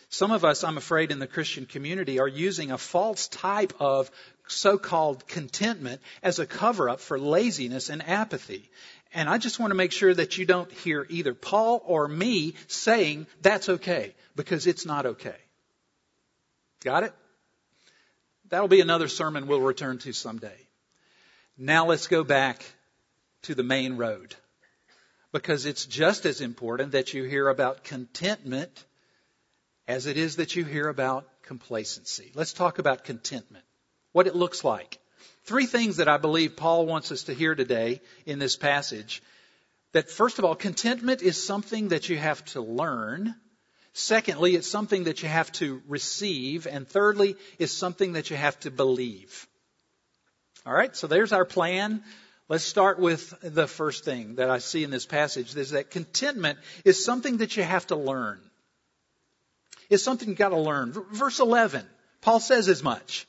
Some 0.09 0.33
of 0.33 0.45
us, 0.45 0.65
I'm 0.65 0.77
afraid, 0.77 1.13
in 1.13 1.21
the 1.21 1.29
Christian 1.29 1.67
community 1.67 2.19
are 2.19 2.29
using 2.29 2.73
a 2.73 2.79
false 2.79 3.29
type 3.29 3.73
of 3.79 4.11
so-called 4.49 5.27
contentment 5.29 6.03
as 6.23 6.41
a 6.41 6.47
cover-up 6.47 6.99
for 6.99 7.19
laziness 7.19 7.89
and 7.89 8.07
apathy. 8.07 8.69
And 9.15 9.29
I 9.29 9.39
just 9.39 9.61
want 9.61 9.71
to 9.71 9.77
make 9.77 9.93
sure 9.93 10.13
that 10.13 10.37
you 10.37 10.45
don't 10.45 10.71
hear 10.71 11.07
either 11.09 11.33
Paul 11.33 11.81
or 11.85 12.09
me 12.09 12.55
saying 12.67 13.29
that's 13.41 13.69
okay, 13.69 14.15
because 14.35 14.67
it's 14.67 14.85
not 14.85 15.07
okay. 15.07 15.37
Got 16.83 17.05
it? 17.05 17.15
That'll 18.50 18.69
be 18.69 18.80
another 18.80 19.09
sermon 19.09 19.47
we'll 19.47 19.61
return 19.61 19.99
to 19.99 20.12
someday. 20.12 20.69
Now 21.57 21.87
let's 21.87 22.09
go 22.09 22.25
back 22.25 22.64
to 23.42 23.54
the 23.54 23.62
main 23.62 23.97
road. 23.97 24.35
Because 25.33 25.66
it's 25.66 25.87
just 25.87 26.26
as 26.26 26.40
important 26.40 26.92
that 26.92 27.14
you 27.14 27.23
hear 27.23 27.49
about 27.49 27.85
contentment 27.85 28.85
as 29.87 30.07
it 30.07 30.16
is 30.16 30.37
that 30.37 30.57
you 30.57 30.64
hear 30.64 30.88
about 30.88 31.28
complacency. 31.42 32.33
Let's 32.35 32.52
talk 32.52 32.78
about 32.78 33.04
contentment. 33.04 33.64
What 34.12 34.26
it 34.26 34.35
looks 34.35 34.64
like. 34.64 34.99
Three 35.45 35.66
things 35.66 35.97
that 35.97 36.09
I 36.09 36.16
believe 36.16 36.57
Paul 36.57 36.87
wants 36.87 37.12
us 37.12 37.25
to 37.25 37.35
hear 37.35 37.54
today 37.54 38.00
in 38.26 38.38
this 38.38 38.57
passage. 38.57 39.23
That 39.92 40.11
first 40.11 40.38
of 40.38 40.45
all, 40.45 40.54
contentment 40.54 41.23
is 41.23 41.45
something 41.45 41.88
that 41.88 42.09
you 42.09 42.16
have 42.19 42.45
to 42.47 42.61
learn. 42.61 43.35
Secondly, 43.92 44.54
it's 44.54 44.70
something 44.70 45.04
that 45.04 45.23
you 45.23 45.28
have 45.28 45.50
to 45.52 45.82
receive. 45.88 46.66
And 46.66 46.88
thirdly, 46.88 47.37
it's 47.59 47.73
something 47.73 48.12
that 48.14 48.30
you 48.30 48.37
have 48.37 48.59
to 48.61 48.70
believe. 48.70 49.47
All 50.66 50.73
right, 50.73 50.94
so 50.94 51.06
there's 51.06 51.32
our 51.32 51.44
plan. 51.44 52.02
Let's 52.49 52.64
start 52.64 52.99
with 52.99 53.35
the 53.42 53.66
first 53.66 54.04
thing 54.04 54.37
that 54.37 54.50
I 54.50 54.59
see 54.59 54.85
in 54.85 54.90
this 54.90 55.06
passage 55.06 55.54
is 55.56 55.70
that 55.70 55.90
contentment 55.90 56.59
is 56.85 57.04
something 57.04 57.38
that 57.38 57.56
you 57.56 57.62
have 57.62 57.87
to 57.88 57.97
learn. 57.97 58.40
It's 59.88 60.02
something 60.02 60.28
you've 60.28 60.38
got 60.38 60.50
to 60.50 60.59
learn. 60.59 60.92
Verse 61.12 61.40
11, 61.40 61.85
Paul 62.20 62.40
says 62.40 62.68
as 62.68 62.82
much. 62.82 63.26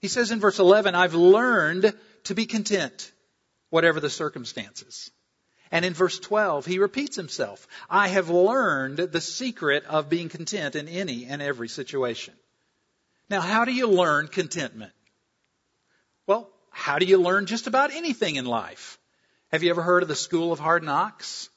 He 0.00 0.08
says 0.08 0.32
in 0.32 0.40
verse 0.40 0.58
11, 0.58 0.94
I've 0.94 1.14
learned 1.14 1.92
to 2.24 2.34
be 2.34 2.46
content, 2.46 3.12
whatever 3.70 4.00
the 4.00 4.10
circumstances. 4.10 5.10
And 5.72 5.86
in 5.86 5.94
verse 5.94 6.18
12, 6.18 6.66
he 6.66 6.78
repeats 6.78 7.16
himself. 7.16 7.66
I 7.88 8.08
have 8.08 8.28
learned 8.28 8.98
the 8.98 9.22
secret 9.22 9.86
of 9.86 10.10
being 10.10 10.28
content 10.28 10.76
in 10.76 10.86
any 10.86 11.24
and 11.24 11.40
every 11.40 11.68
situation. 11.68 12.34
Now, 13.30 13.40
how 13.40 13.64
do 13.64 13.72
you 13.72 13.88
learn 13.88 14.28
contentment? 14.28 14.92
Well, 16.26 16.50
how 16.68 16.98
do 16.98 17.06
you 17.06 17.16
learn 17.16 17.46
just 17.46 17.66
about 17.66 17.90
anything 17.90 18.36
in 18.36 18.44
life? 18.44 18.98
Have 19.50 19.62
you 19.62 19.70
ever 19.70 19.82
heard 19.82 20.02
of 20.02 20.10
the 20.10 20.14
school 20.14 20.52
of 20.52 20.58
hard 20.58 20.82
knocks? 20.82 21.48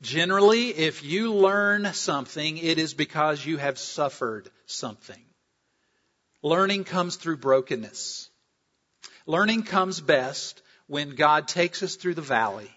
Generally, 0.00 0.68
if 0.70 1.04
you 1.04 1.34
learn 1.34 1.92
something, 1.92 2.56
it 2.56 2.78
is 2.78 2.94
because 2.94 3.44
you 3.44 3.58
have 3.58 3.78
suffered 3.78 4.48
something. 4.64 5.22
Learning 6.42 6.82
comes 6.82 7.16
through 7.16 7.36
brokenness. 7.36 8.30
Learning 9.26 9.64
comes 9.64 10.00
best 10.00 10.62
when 10.86 11.14
God 11.14 11.46
takes 11.46 11.82
us 11.82 11.96
through 11.96 12.14
the 12.14 12.22
valley 12.22 12.70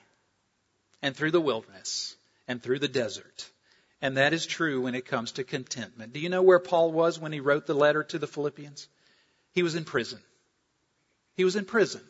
and 1.01 1.15
through 1.15 1.31
the 1.31 1.41
wilderness 1.41 2.15
and 2.47 2.61
through 2.61 2.79
the 2.79 2.87
desert. 2.87 3.49
And 4.01 4.17
that 4.17 4.33
is 4.33 4.45
true 4.45 4.81
when 4.81 4.95
it 4.95 5.05
comes 5.05 5.33
to 5.33 5.43
contentment. 5.43 6.13
Do 6.13 6.19
you 6.19 6.29
know 6.29 6.41
where 6.41 6.59
Paul 6.59 6.91
was 6.91 7.19
when 7.19 7.31
he 7.31 7.39
wrote 7.39 7.67
the 7.67 7.75
letter 7.75 8.03
to 8.03 8.19
the 8.19 8.27
Philippians? 8.27 8.87
He 9.53 9.63
was 9.63 9.75
in 9.75 9.85
prison. 9.85 10.19
He 11.35 11.43
was 11.43 11.55
in 11.55 11.65
prison. 11.65 12.01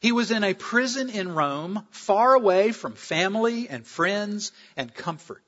He 0.00 0.12
was 0.12 0.30
in 0.30 0.44
a 0.44 0.54
prison 0.54 1.10
in 1.10 1.34
Rome, 1.34 1.86
far 1.90 2.34
away 2.34 2.72
from 2.72 2.94
family 2.94 3.68
and 3.68 3.86
friends 3.86 4.52
and 4.76 4.94
comfort. 4.94 5.42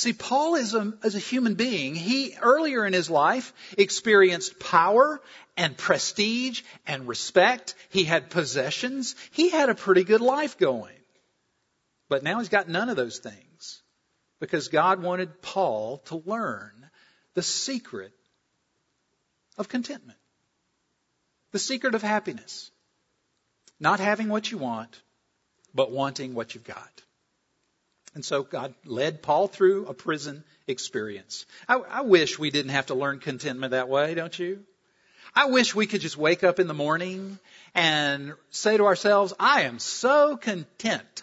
See, 0.00 0.14
Paul 0.14 0.54
is 0.54 0.72
a, 0.72 0.94
a 1.02 1.10
human 1.10 1.56
being. 1.56 1.94
He, 1.94 2.34
earlier 2.40 2.86
in 2.86 2.94
his 2.94 3.10
life, 3.10 3.52
experienced 3.76 4.58
power 4.58 5.20
and 5.58 5.76
prestige 5.76 6.62
and 6.86 7.06
respect. 7.06 7.74
He 7.90 8.04
had 8.04 8.30
possessions. 8.30 9.14
He 9.30 9.50
had 9.50 9.68
a 9.68 9.74
pretty 9.74 10.04
good 10.04 10.22
life 10.22 10.56
going. 10.56 10.96
But 12.08 12.22
now 12.22 12.38
he's 12.38 12.48
got 12.48 12.66
none 12.66 12.88
of 12.88 12.96
those 12.96 13.18
things 13.18 13.82
because 14.38 14.68
God 14.68 15.02
wanted 15.02 15.42
Paul 15.42 15.98
to 16.06 16.22
learn 16.24 16.72
the 17.34 17.42
secret 17.42 18.14
of 19.58 19.68
contentment. 19.68 20.18
The 21.52 21.58
secret 21.58 21.94
of 21.94 22.00
happiness. 22.00 22.70
Not 23.78 24.00
having 24.00 24.30
what 24.30 24.50
you 24.50 24.56
want, 24.56 24.98
but 25.74 25.92
wanting 25.92 26.32
what 26.32 26.54
you've 26.54 26.64
got. 26.64 27.02
And 28.14 28.24
so 28.24 28.42
God 28.42 28.74
led 28.84 29.22
Paul 29.22 29.46
through 29.46 29.86
a 29.86 29.94
prison 29.94 30.44
experience. 30.66 31.46
I, 31.68 31.76
I, 31.76 32.00
wish 32.02 32.38
we 32.38 32.50
didn't 32.50 32.72
have 32.72 32.86
to 32.86 32.94
learn 32.94 33.20
contentment 33.20 33.70
that 33.70 33.88
way, 33.88 34.14
don't 34.14 34.36
you? 34.36 34.64
I 35.34 35.46
wish 35.46 35.74
we 35.74 35.86
could 35.86 36.00
just 36.00 36.16
wake 36.16 36.42
up 36.42 36.58
in 36.58 36.66
the 36.66 36.74
morning 36.74 37.38
and 37.72 38.34
say 38.50 38.76
to 38.76 38.86
ourselves, 38.86 39.32
I 39.38 39.62
am 39.62 39.78
so 39.78 40.36
content. 40.36 41.22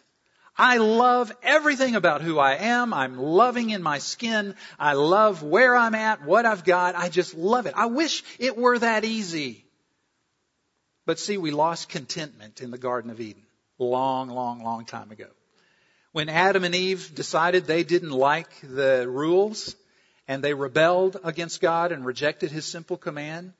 I 0.57 0.77
love 0.77 1.31
everything 1.43 1.95
about 1.95 2.21
who 2.21 2.39
I 2.39 2.53
am. 2.53 2.93
I'm 2.93 3.17
loving 3.17 3.69
in 3.69 3.83
my 3.83 3.99
skin. 3.99 4.55
I 4.79 4.93
love 4.93 5.43
where 5.43 5.75
I'm 5.75 5.93
at, 5.93 6.23
what 6.23 6.45
I've 6.45 6.63
got. 6.63 6.95
I 6.95 7.09
just 7.09 7.35
love 7.35 7.65
it. 7.65 7.73
I 7.75 7.87
wish 7.87 8.23
it 8.39 8.57
were 8.57 8.79
that 8.79 9.03
easy. 9.03 9.65
But 11.05 11.19
see, 11.19 11.37
we 11.37 11.51
lost 11.51 11.89
contentment 11.89 12.61
in 12.61 12.71
the 12.71 12.77
Garden 12.77 13.11
of 13.11 13.19
Eden 13.19 13.43
long, 13.77 14.29
long, 14.29 14.63
long 14.63 14.85
time 14.85 15.11
ago. 15.11 15.27
When 16.11 16.29
Adam 16.29 16.63
and 16.63 16.75
Eve 16.75 17.13
decided 17.13 17.65
they 17.65 17.83
didn't 17.83 18.11
like 18.11 18.49
the 18.61 19.07
rules 19.07 19.75
and 20.27 20.43
they 20.43 20.53
rebelled 20.53 21.17
against 21.23 21.61
God 21.61 21.91
and 21.91 22.05
rejected 22.05 22.51
His 22.51 22.65
simple 22.65 22.97
command, 22.97 23.53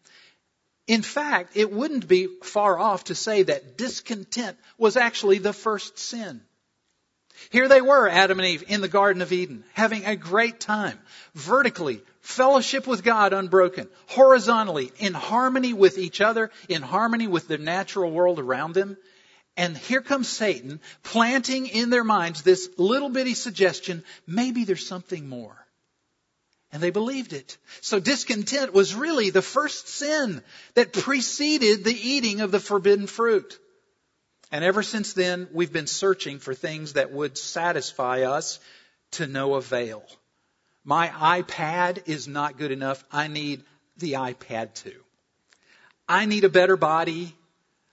in 0.88 1.02
fact, 1.02 1.58
it 1.58 1.72
wouldn't 1.72 2.08
be 2.08 2.28
far 2.44 2.80
off 2.80 3.06
to 3.06 3.16
say 3.16 3.44
that 3.44 3.78
discontent 3.78 4.58
was 4.78 4.96
actually 4.96 5.40
the 5.40 5.54
first 5.54 6.00
sin. 6.00 6.42
Here 7.52 7.68
they 7.68 7.82
were, 7.82 8.08
Adam 8.08 8.40
and 8.40 8.48
Eve, 8.48 8.64
in 8.68 8.82
the 8.82 8.88
Garden 8.88 9.22
of 9.22 9.32
Eden, 9.32 9.64
having 9.74 10.06
a 10.06 10.16
great 10.16 10.60
time, 10.60 10.98
vertically, 11.36 12.02
fellowship 12.22 12.88
with 12.88 13.04
God 13.04 13.34
unbroken, 13.34 13.90
horizontally, 14.08 14.92
in 14.98 15.14
harmony 15.14 15.74
with 15.74 15.98
each 15.98 16.20
other, 16.20 16.52
in 16.68 16.82
harmony 16.82 17.28
with 17.28 17.48
the 17.48 17.58
natural 17.58 18.12
world 18.12 18.40
around 18.40 18.74
them. 18.74 18.98
And 19.58 19.76
here 19.76 20.02
comes 20.02 20.28
Satan 20.28 20.80
planting 21.02 21.66
in 21.66 21.90
their 21.90 22.04
minds 22.04 22.44
this 22.44 22.70
little 22.78 23.10
bitty 23.10 23.34
suggestion, 23.34 24.04
maybe 24.28 24.64
there's 24.64 24.88
something 24.88 25.28
more. 25.28 25.58
And 26.72 26.84
they 26.84 26.92
believed 26.92 27.34
it. 27.34 27.58
So 27.82 28.00
discontent 28.00 28.74
was 28.74 28.94
really 28.94 29.32
the 29.32 29.42
first 29.42 29.88
sin 29.88 30.44
that 30.76 30.94
preceded 30.94 31.84
the 31.84 31.96
eating 31.96 32.42
of 32.42 32.52
the 32.52 32.60
forbidden 32.60 33.08
fruit. 33.08 33.58
And 34.52 34.64
ever 34.64 34.84
since 34.84 35.14
then, 35.14 35.48
we've 35.52 35.74
been 35.74 35.88
searching 35.88 36.38
for 36.38 36.54
things 36.54 36.94
that 36.94 37.12
would 37.12 37.38
satisfy 37.38 38.24
us 38.24 38.60
to 39.12 39.26
no 39.26 39.56
avail. 39.56 40.04
My 40.84 41.08
iPad 41.08 42.04
is 42.08 42.28
not 42.28 42.58
good 42.58 42.72
enough. 42.72 43.04
I 43.12 43.28
need 43.28 43.64
the 43.98 44.14
iPad 44.14 44.74
2. 44.76 44.94
I 46.08 46.26
need 46.26 46.44
a 46.44 46.50
better 46.50 46.78
body. 46.78 47.36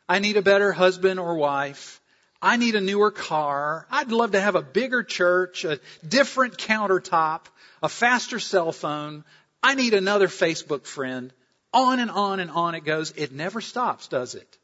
I 0.09 0.19
need 0.19 0.37
a 0.37 0.43
better 0.43 0.73
husband 0.73 1.19
or 1.19 1.37
wife. 1.37 2.01
I 2.43 2.57
need 2.59 2.75
a 2.75 2.81
newer 2.81 3.11
car. 3.11 3.87
I'd 3.91 4.13
love 4.13 4.33
to 4.33 4.41
have 4.41 4.55
a 4.55 4.63
bigger 4.63 5.03
church, 5.03 5.65
a 5.65 5.81
different 6.07 6.59
countertop, 6.59 7.47
a 7.83 7.89
faster 7.89 8.39
cell 8.39 8.71
phone. 8.71 9.25
I 9.63 9.75
need 9.75 9.95
another 9.95 10.29
Facebook 10.29 10.87
friend. 10.87 11.33
On 11.73 11.99
and 11.99 12.11
on 12.11 12.41
and 12.41 12.51
on 12.51 12.75
it 12.75 12.85
goes. 12.85 13.13
It 13.17 13.33
never 13.33 13.61
stops, 13.61 14.09
does 14.09 14.35
it? 14.35 14.59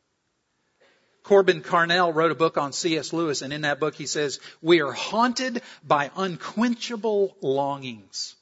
Corbin 1.23 1.63
Carnell 1.63 2.15
wrote 2.15 2.31
a 2.31 2.37
book 2.37 2.57
on 2.57 2.73
C.S. 2.73 3.13
Lewis, 3.13 3.43
and 3.43 3.53
in 3.53 3.63
that 3.63 3.81
book 3.81 3.95
he 3.95 4.07
says, 4.07 4.41
We 4.63 4.81
are 4.81 4.93
haunted 4.93 5.63
by 5.83 6.11
unquenchable 6.17 7.37
longings. 7.41 8.37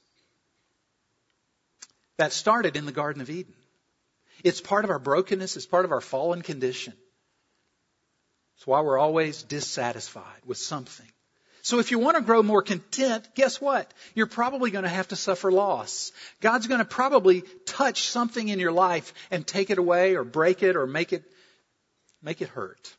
That 2.17 2.33
started 2.33 2.77
in 2.77 2.87
the 2.87 2.93
Garden 2.93 3.23
of 3.23 3.31
Eden. 3.31 3.55
It's 4.45 4.61
part 4.61 4.85
of 4.85 4.91
our 4.91 4.99
brokenness, 4.99 5.57
it's 5.57 5.67
part 5.67 5.85
of 5.85 5.93
our 5.93 6.01
fallen 6.01 6.43
condition. 6.43 6.95
It's 8.57 8.67
why 8.67 8.81
we're 8.81 8.99
always 8.99 9.43
dissatisfied 9.43 10.43
with 10.45 10.59
something. 10.59 11.07
So 11.63 11.81
if 11.81 11.91
you 11.91 11.99
want 11.99 12.17
to 12.17 12.23
grow 12.23 12.43
more 12.43 12.63
content, 12.63 13.29
guess 13.35 13.61
what? 13.61 13.93
You're 14.15 14.27
probably 14.27 14.71
going 14.71 14.85
to 14.85 14.89
have 14.89 15.09
to 15.09 15.17
suffer 15.17 15.53
loss. 15.53 16.13
God's 16.41 16.67
going 16.67 16.79
to 16.79 16.85
probably 16.85 17.43
touch 17.67 18.09
something 18.09 18.49
in 18.49 18.59
your 18.59 18.73
life 18.73 19.13
and 19.31 19.47
take 19.47 19.71
it 19.71 19.79
away 19.79 20.17
or 20.17 20.25
break 20.25 20.63
it 20.63 20.77
or 20.77 20.87
make 20.87 21.13
it 21.13 21.25
Make 22.23 22.43
it 22.43 22.49
hurt. 22.49 22.95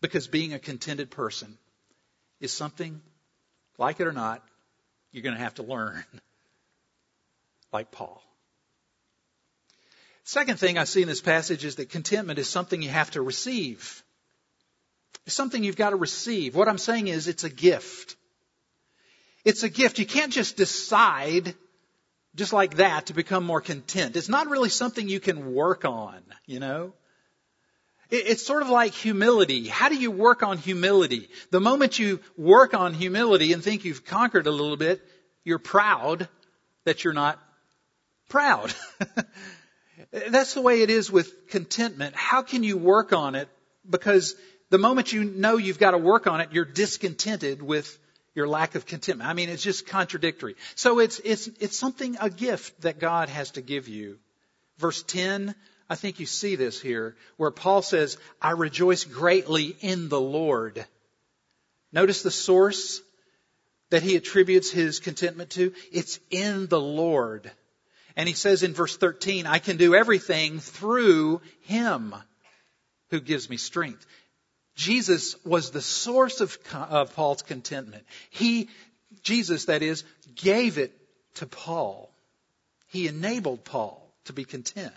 Because 0.00 0.26
being 0.26 0.52
a 0.52 0.58
contented 0.58 1.10
person 1.10 1.56
is 2.40 2.52
something, 2.52 3.00
like 3.78 4.00
it 4.00 4.06
or 4.06 4.12
not, 4.12 4.42
you're 5.12 5.22
going 5.22 5.36
to 5.36 5.42
have 5.42 5.54
to 5.54 5.62
learn. 5.62 6.04
Like 7.72 7.90
Paul. 7.90 8.22
Second 10.24 10.58
thing 10.58 10.78
I 10.78 10.84
see 10.84 11.02
in 11.02 11.08
this 11.08 11.20
passage 11.20 11.64
is 11.64 11.76
that 11.76 11.90
contentment 11.90 12.38
is 12.38 12.48
something 12.48 12.80
you 12.80 12.88
have 12.88 13.10
to 13.12 13.22
receive. 13.22 14.02
It's 15.26 15.34
something 15.34 15.62
you've 15.62 15.76
got 15.76 15.90
to 15.90 15.96
receive. 15.96 16.54
What 16.54 16.68
I'm 16.68 16.78
saying 16.78 17.08
is 17.08 17.28
it's 17.28 17.44
a 17.44 17.50
gift. 17.50 18.16
It's 19.44 19.62
a 19.62 19.68
gift. 19.68 19.98
You 19.98 20.06
can't 20.06 20.32
just 20.32 20.56
decide 20.56 21.54
just 22.34 22.54
like 22.54 22.76
that 22.76 23.06
to 23.06 23.14
become 23.14 23.44
more 23.44 23.60
content. 23.60 24.16
It's 24.16 24.30
not 24.30 24.48
really 24.48 24.70
something 24.70 25.08
you 25.08 25.20
can 25.20 25.54
work 25.54 25.84
on, 25.84 26.20
you 26.46 26.58
know? 26.58 26.94
It's 28.10 28.46
sort 28.46 28.62
of 28.62 28.68
like 28.68 28.92
humility. 28.92 29.66
How 29.66 29.88
do 29.88 29.96
you 29.96 30.10
work 30.10 30.42
on 30.42 30.58
humility? 30.58 31.28
The 31.50 31.60
moment 31.60 31.98
you 31.98 32.20
work 32.36 32.74
on 32.74 32.94
humility 32.94 33.52
and 33.52 33.62
think 33.62 33.84
you've 33.84 34.04
conquered 34.04 34.46
a 34.46 34.50
little 34.50 34.76
bit, 34.76 35.02
you're 35.42 35.58
proud 35.58 36.28
that 36.84 37.04
you're 37.04 37.14
not 37.14 37.38
proud. 38.28 38.74
That's 40.10 40.54
the 40.54 40.60
way 40.60 40.82
it 40.82 40.90
is 40.90 41.10
with 41.10 41.48
contentment. 41.48 42.14
How 42.14 42.42
can 42.42 42.62
you 42.62 42.76
work 42.76 43.12
on 43.12 43.34
it? 43.34 43.48
Because 43.88 44.34
the 44.70 44.78
moment 44.78 45.12
you 45.12 45.24
know 45.24 45.56
you've 45.56 45.78
got 45.78 45.92
to 45.92 45.98
work 45.98 46.26
on 46.26 46.40
it, 46.40 46.50
you're 46.52 46.64
discontented 46.64 47.62
with 47.62 47.98
your 48.34 48.48
lack 48.48 48.74
of 48.74 48.86
contentment. 48.86 49.28
I 49.28 49.32
mean, 49.34 49.48
it's 49.48 49.62
just 49.62 49.86
contradictory. 49.86 50.56
So 50.74 50.98
it's, 50.98 51.20
it's, 51.20 51.46
it's 51.60 51.78
something, 51.78 52.16
a 52.20 52.30
gift 52.30 52.80
that 52.82 52.98
God 52.98 53.28
has 53.28 53.52
to 53.52 53.62
give 53.62 53.86
you. 53.88 54.18
Verse 54.78 55.02
10, 55.04 55.54
I 55.88 55.94
think 55.94 56.18
you 56.18 56.26
see 56.26 56.56
this 56.56 56.80
here, 56.80 57.14
where 57.36 57.52
Paul 57.52 57.82
says, 57.82 58.18
I 58.42 58.50
rejoice 58.52 59.04
greatly 59.04 59.76
in 59.80 60.08
the 60.08 60.20
Lord. 60.20 60.84
Notice 61.92 62.22
the 62.22 62.30
source. 62.30 63.00
that 63.90 64.02
he 64.02 64.16
attributes 64.16 64.72
his 64.72 64.98
contentment 64.98 65.50
to? 65.50 65.72
It's 65.92 66.18
in 66.30 66.66
the 66.66 66.80
Lord. 66.80 67.50
And 68.16 68.28
he 68.28 68.34
says 68.34 68.62
in 68.62 68.74
verse 68.74 68.96
13, 68.96 69.46
I 69.46 69.58
can 69.58 69.76
do 69.76 69.94
everything 69.94 70.60
through 70.60 71.40
him 71.62 72.14
who 73.10 73.20
gives 73.20 73.50
me 73.50 73.56
strength. 73.56 74.06
Jesus 74.76 75.36
was 75.44 75.70
the 75.70 75.82
source 75.82 76.40
of, 76.40 76.56
of 76.72 77.14
Paul's 77.14 77.42
contentment. 77.42 78.04
He, 78.30 78.68
Jesus, 79.22 79.66
that 79.66 79.82
is, 79.82 80.04
gave 80.34 80.78
it 80.78 80.92
to 81.34 81.46
Paul. 81.46 82.10
He 82.88 83.08
enabled 83.08 83.64
Paul 83.64 84.08
to 84.26 84.32
be 84.32 84.44
content. 84.44 84.92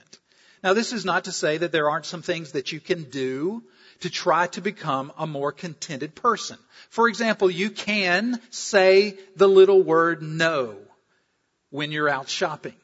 Now, 0.63 0.73
this 0.73 0.93
is 0.93 1.05
not 1.05 1.25
to 1.25 1.31
say 1.31 1.57
that 1.57 1.71
there 1.71 1.89
aren't 1.89 2.05
some 2.05 2.21
things 2.21 2.53
that 2.53 2.71
you 2.71 2.79
can 2.79 3.03
do 3.03 3.63
to 4.01 4.09
try 4.09 4.47
to 4.47 4.61
become 4.61 5.11
a 5.17 5.27
more 5.27 5.51
contented 5.51 6.15
person. 6.15 6.57
For 6.89 7.07
example, 7.07 7.49
you 7.49 7.69
can 7.69 8.39
say 8.49 9.17
the 9.35 9.47
little 9.47 9.81
word 9.81 10.21
no 10.21 10.75
when 11.69 11.91
you're 11.91 12.09
out 12.09 12.29
shopping. 12.29 12.75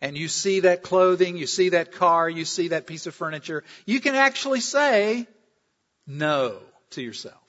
And 0.00 0.16
you 0.16 0.28
see 0.28 0.60
that 0.60 0.82
clothing, 0.82 1.36
you 1.36 1.46
see 1.46 1.70
that 1.70 1.92
car, 1.92 2.28
you 2.28 2.44
see 2.44 2.68
that 2.68 2.86
piece 2.86 3.06
of 3.06 3.14
furniture. 3.14 3.64
You 3.86 4.00
can 4.00 4.14
actually 4.14 4.60
say 4.60 5.26
no 6.06 6.58
to 6.90 7.02
yourself. 7.02 7.42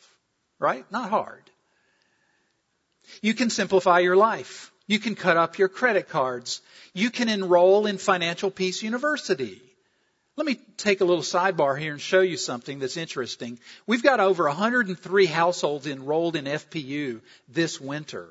Right? 0.59 0.89
Not 0.91 1.09
hard. 1.09 1.43
You 3.21 3.33
can 3.33 3.49
simplify 3.49 3.99
your 3.99 4.15
life. 4.15 4.71
You 4.87 4.99
can 4.99 5.15
cut 5.15 5.37
up 5.37 5.57
your 5.57 5.67
credit 5.67 6.09
cards. 6.09 6.61
You 6.93 7.09
can 7.09 7.29
enroll 7.29 7.85
in 7.85 7.97
Financial 7.97 8.49
Peace 8.49 8.81
University. 8.81 9.61
Let 10.37 10.45
me 10.45 10.59
take 10.77 11.01
a 11.01 11.05
little 11.05 11.23
sidebar 11.23 11.77
here 11.77 11.91
and 11.91 12.01
show 12.01 12.21
you 12.21 12.37
something 12.37 12.79
that's 12.79 12.95
interesting. 12.95 13.59
We've 13.87 14.03
got 14.03 14.19
over 14.19 14.45
103 14.45 15.25
households 15.25 15.87
enrolled 15.87 16.35
in 16.35 16.45
FPU 16.45 17.21
this 17.49 17.81
winter. 17.81 18.27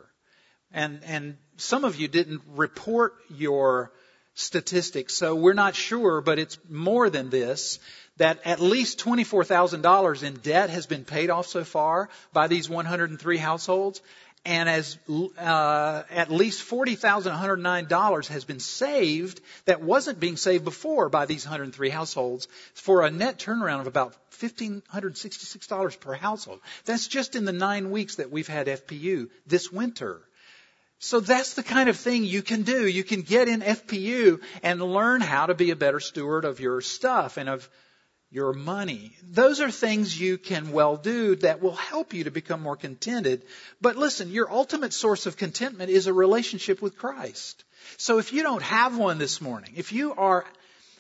And, 0.73 1.01
and 1.05 1.37
some 1.57 1.85
of 1.85 1.97
you 1.97 2.09
didn't 2.09 2.43
report 2.55 3.15
your 3.29 3.93
statistics, 4.37 5.15
so 5.15 5.35
we're 5.35 5.55
not 5.55 5.75
sure, 5.75 6.21
but 6.21 6.39
it's 6.39 6.59
more 6.69 7.11
than 7.11 7.31
this, 7.31 7.81
that 8.19 8.39
at 8.45 8.61
least 8.61 8.99
$24,000 9.01 10.23
in 10.23 10.35
debt 10.35 10.71
has 10.71 10.87
been 10.87 11.05
paid 11.05 11.31
off 11.31 11.47
so 11.47 11.65
far 11.65 12.09
by 12.33 12.47
these 12.47 12.69
103 12.69 13.37
households 13.39 14.01
and 14.47 14.69
as 14.69 14.97
uh, 15.39 16.05
at 16.09 16.31
least 16.31 16.63
forty 16.63 16.95
thousand 16.95 17.33
one 17.33 17.41
hundred 17.41 17.57
nine 17.57 17.87
dollars 17.87 18.29
has 18.29 18.45
been 18.45 18.61
saved 18.61 19.41
that 19.65 19.83
wasn't 19.83 20.21
being 20.21 20.37
saved 20.37 20.63
before 20.65 21.09
by 21.09 21.27
these 21.27 21.45
103 21.45 21.89
households 21.91 22.47
for 22.73 23.05
a 23.05 23.11
net 23.11 23.41
turnaround 23.41 23.81
of 23.81 23.89
about 23.89 24.15
fifteen 24.31 24.85
hundred 24.89 25.19
sixty 25.19 25.45
six 25.45 25.67
dollars 25.67 25.97
per 25.97 26.15
household. 26.15 26.61
That's 26.85 27.09
just 27.09 27.35
in 27.35 27.45
the 27.45 27.53
nine 27.53 27.91
weeks 27.91 28.17
that 28.17 28.31
we've 28.31 28.47
had 28.47 28.69
FPU 28.69 29.31
this 29.49 29.73
winter. 29.73 30.21
So 30.99 31.21
that's 31.21 31.55
the 31.55 31.63
kind 31.63 31.89
of 31.89 31.97
thing 31.97 32.25
you 32.25 32.43
can 32.43 32.63
do. 32.63 32.87
You 32.87 33.05
can 33.05 33.23
get 33.23 33.49
in 33.49 33.61
FPU 33.61 34.41
and 34.63 34.81
learn 34.81 35.21
how 35.21 35.47
to 35.47 35.55
be 35.55 35.71
a 35.71 35.77
better 35.77 36.01
steward 36.01 36.45
of 36.45 36.59
your 36.59 36.81
stuff 36.81 37.37
and 37.37 37.49
of 37.49 37.69
your 38.31 38.53
money. 38.53 39.13
Those 39.23 39.61
are 39.61 39.71
things 39.71 40.19
you 40.19 40.37
can 40.37 40.73
well 40.73 40.97
do 40.97 41.37
that 41.37 41.63
will 41.63 41.77
help 41.77 42.13
you 42.13 42.25
to 42.25 42.31
become 42.31 42.61
more 42.61 42.77
contented. 42.77 43.45
But 43.81 43.97
listen, 43.97 44.31
your 44.31 44.51
ultimate 44.51 44.93
source 44.93 45.27
of 45.27 45.37
contentment 45.37 45.91
is 45.91 46.07
a 46.07 46.13
relationship 46.13 46.83
with 46.83 46.99
Christ. 46.99 47.65
So 47.99 48.19
if 48.19 48.33
you 48.33 48.43
don't 48.43 48.63
have 48.63 48.97
one 48.97 49.19
this 49.19 49.41
morning, 49.41 49.75
if 49.77 49.93
you 49.93 50.15
are, 50.15 50.45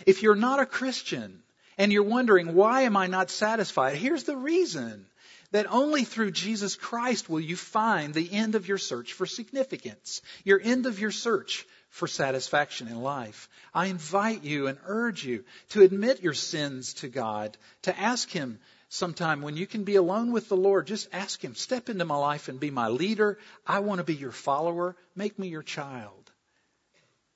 if 0.06 0.22
you're 0.22 0.36
not 0.36 0.60
a 0.60 0.66
Christian 0.66 1.42
and 1.78 1.92
you're 1.92 2.04
wondering, 2.04 2.54
why 2.54 2.82
am 2.82 2.96
I 2.96 3.06
not 3.06 3.30
satisfied? 3.30 3.96
Here's 3.96 4.24
the 4.24 4.36
reason 4.36 5.06
that 5.52 5.72
only 5.72 6.04
through 6.04 6.30
Jesus 6.30 6.76
Christ 6.76 7.28
will 7.28 7.40
you 7.40 7.56
find 7.56 8.12
the 8.12 8.32
end 8.32 8.54
of 8.54 8.68
your 8.68 8.78
search 8.78 9.12
for 9.12 9.26
significance, 9.26 10.22
your 10.44 10.60
end 10.62 10.86
of 10.86 10.98
your 10.98 11.10
search 11.10 11.66
for 11.90 12.06
satisfaction 12.06 12.88
in 12.88 13.00
life. 13.00 13.48
I 13.72 13.86
invite 13.86 14.44
you 14.44 14.66
and 14.66 14.78
urge 14.84 15.24
you 15.24 15.44
to 15.70 15.82
admit 15.82 16.22
your 16.22 16.34
sins 16.34 16.94
to 16.94 17.08
God, 17.08 17.56
to 17.82 17.98
ask 17.98 18.30
Him 18.30 18.58
sometime 18.88 19.42
when 19.42 19.56
you 19.56 19.66
can 19.66 19.84
be 19.84 19.96
alone 19.96 20.32
with 20.32 20.48
the 20.48 20.56
Lord, 20.56 20.86
just 20.86 21.08
ask 21.12 21.42
Him, 21.42 21.54
step 21.54 21.88
into 21.88 22.04
my 22.04 22.16
life 22.16 22.48
and 22.48 22.60
be 22.60 22.70
my 22.70 22.88
leader. 22.88 23.38
I 23.66 23.80
want 23.80 23.98
to 23.98 24.04
be 24.04 24.14
your 24.14 24.32
follower. 24.32 24.96
Make 25.14 25.38
me 25.38 25.48
your 25.48 25.62
child. 25.62 26.30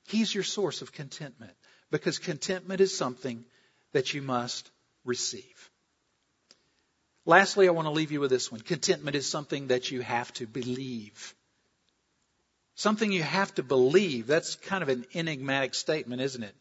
He's 0.09 0.35
your 0.35 0.44
source 0.44 0.83
of 0.83 0.92
contentment 0.92 1.53
because 1.90 2.18
contentment 2.18 2.81
is 2.81 2.96
something 2.96 3.44
that 3.92 4.14
you 4.14 4.23
must 4.23 4.70
receive. 5.05 5.70
Lastly, 7.31 7.69
I 7.69 7.71
want 7.71 7.87
to 7.87 7.93
leave 7.93 8.11
you 8.11 8.19
with 8.19 8.31
this 8.31 8.51
one. 8.51 8.61
Contentment 8.61 9.14
is 9.14 9.25
something 9.25 9.69
that 9.69 9.93
you 9.93 10.01
have 10.01 10.33
to 10.33 10.49
believe. 10.49 11.33
Something 12.75 13.12
you 13.12 13.23
have 13.23 13.55
to 13.55 13.62
believe. 13.62 14.27
That's 14.27 14.57
kind 14.57 14.83
of 14.83 14.88
an 14.88 15.07
enigmatic 15.14 15.77
statement, 15.77 16.23
isn't 16.23 16.43
it? 16.43 16.57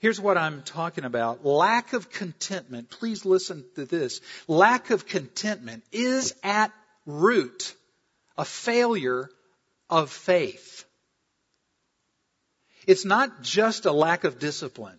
Here's 0.00 0.20
what 0.20 0.36
I'm 0.36 0.64
talking 0.64 1.04
about. 1.04 1.46
Lack 1.46 1.92
of 1.92 2.10
contentment. 2.10 2.90
Please 2.90 3.24
listen 3.24 3.64
to 3.76 3.84
this. 3.84 4.20
Lack 4.48 4.90
of 4.90 5.06
contentment 5.06 5.84
is 5.92 6.34
at 6.42 6.72
root 7.06 7.72
a 8.36 8.44
failure 8.44 9.30
of 9.88 10.10
faith. 10.10 10.84
It's 12.88 13.04
not 13.04 13.42
just 13.42 13.86
a 13.86 13.92
lack 13.92 14.24
of 14.24 14.40
discipline. 14.40 14.98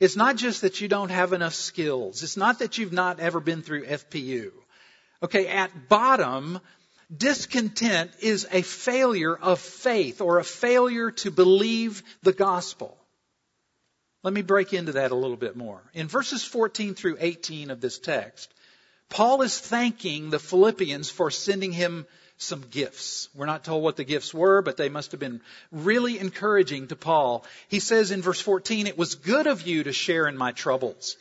It's 0.00 0.16
not 0.16 0.36
just 0.36 0.62
that 0.62 0.80
you 0.80 0.88
don't 0.88 1.10
have 1.10 1.32
enough 1.32 1.54
skills. 1.54 2.22
It's 2.22 2.36
not 2.36 2.58
that 2.58 2.78
you've 2.78 2.92
not 2.92 3.20
ever 3.20 3.40
been 3.40 3.62
through 3.62 3.86
FPU. 3.86 4.52
Okay, 5.22 5.46
at 5.46 5.88
bottom, 5.88 6.60
discontent 7.14 8.10
is 8.20 8.46
a 8.50 8.62
failure 8.62 9.34
of 9.34 9.60
faith 9.60 10.20
or 10.20 10.38
a 10.38 10.44
failure 10.44 11.10
to 11.10 11.30
believe 11.30 12.02
the 12.22 12.32
gospel. 12.32 12.96
Let 14.22 14.32
me 14.32 14.42
break 14.42 14.72
into 14.72 14.92
that 14.92 15.12
a 15.12 15.16
little 15.16 15.36
bit 15.36 15.54
more. 15.54 15.82
In 15.92 16.08
verses 16.08 16.42
14 16.42 16.94
through 16.94 17.18
18 17.20 17.70
of 17.70 17.80
this 17.80 17.98
text, 17.98 18.52
Paul 19.10 19.42
is 19.42 19.58
thanking 19.58 20.30
the 20.30 20.38
Philippians 20.38 21.10
for 21.10 21.30
sending 21.30 21.72
him 21.72 22.06
some 22.36 22.64
gifts. 22.70 23.28
We're 23.34 23.46
not 23.46 23.64
told 23.64 23.82
what 23.82 23.96
the 23.96 24.04
gifts 24.04 24.34
were, 24.34 24.62
but 24.62 24.76
they 24.76 24.88
must 24.88 25.12
have 25.12 25.20
been 25.20 25.40
really 25.70 26.18
encouraging 26.18 26.88
to 26.88 26.96
Paul. 26.96 27.44
He 27.68 27.80
says 27.80 28.10
in 28.10 28.22
verse 28.22 28.40
14, 28.40 28.86
It 28.86 28.98
was 28.98 29.14
good 29.14 29.46
of 29.46 29.62
you 29.62 29.84
to 29.84 29.92
share 29.92 30.26
in 30.26 30.36
my 30.36 30.52
troubles. 30.52 31.16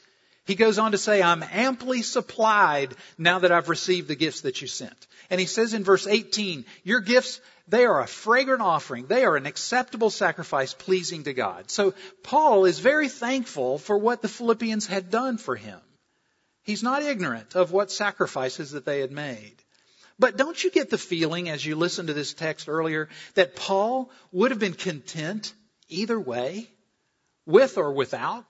He 0.46 0.56
goes 0.56 0.78
on 0.78 0.92
to 0.92 0.98
say, 0.98 1.22
I'm 1.22 1.44
amply 1.44 2.02
supplied 2.02 2.96
now 3.18 3.40
that 3.40 3.52
I've 3.52 3.70
received 3.70 4.10
the 4.10 4.16
gifts 4.16 4.42
that 4.42 4.62
you 4.62 4.68
sent. 4.68 5.08
And 5.30 5.40
he 5.40 5.46
says 5.46 5.74
in 5.74 5.86
verse 5.86 6.06
18, 6.06 6.66
Your 6.84 7.00
gifts, 7.00 7.40
they 7.68 7.86
are 7.86 8.02
a 8.02 8.08
fragrant 8.08 8.62
offering. 8.62 9.06
They 9.06 9.24
are 9.24 9.38
an 9.38 9.46
acceptable 9.46 10.10
sacrifice 10.10 10.74
pleasing 10.74 11.24
to 11.24 11.34
God. 11.34 11.72
So 11.72 11.94
Paul 12.24 12.66
is 12.66 12.80
very 12.80 13.08
thankful 13.08 13.78
for 13.78 13.98
what 13.98 14.22
the 14.22 14.28
Philippians 14.28 14.86
had 14.86 15.10
done 15.10 15.38
for 15.38 15.56
him. 15.56 15.80
He's 16.64 16.84
not 16.84 17.04
ignorant 17.04 17.56
of 17.56 17.72
what 17.72 17.92
sacrifices 17.92 18.72
that 18.72 18.86
they 18.86 19.00
had 19.00 19.12
made. 19.12 19.56
But 20.20 20.38
don't 20.38 20.64
you 20.64 20.72
get 20.72 20.90
the 20.90 20.98
feeling 20.98 21.50
as 21.50 21.66
you 21.66 21.76
listen 21.76 22.08
to 22.08 22.14
this 22.14 22.34
text 22.34 22.70
earlier 22.70 23.10
that 23.36 23.56
Paul 23.56 24.12
would 24.32 24.52
have 24.52 24.60
been 24.60 24.74
content 24.74 25.54
either 25.90 26.20
way, 26.20 26.68
with 27.46 27.78
or 27.78 27.92
without 27.92 28.46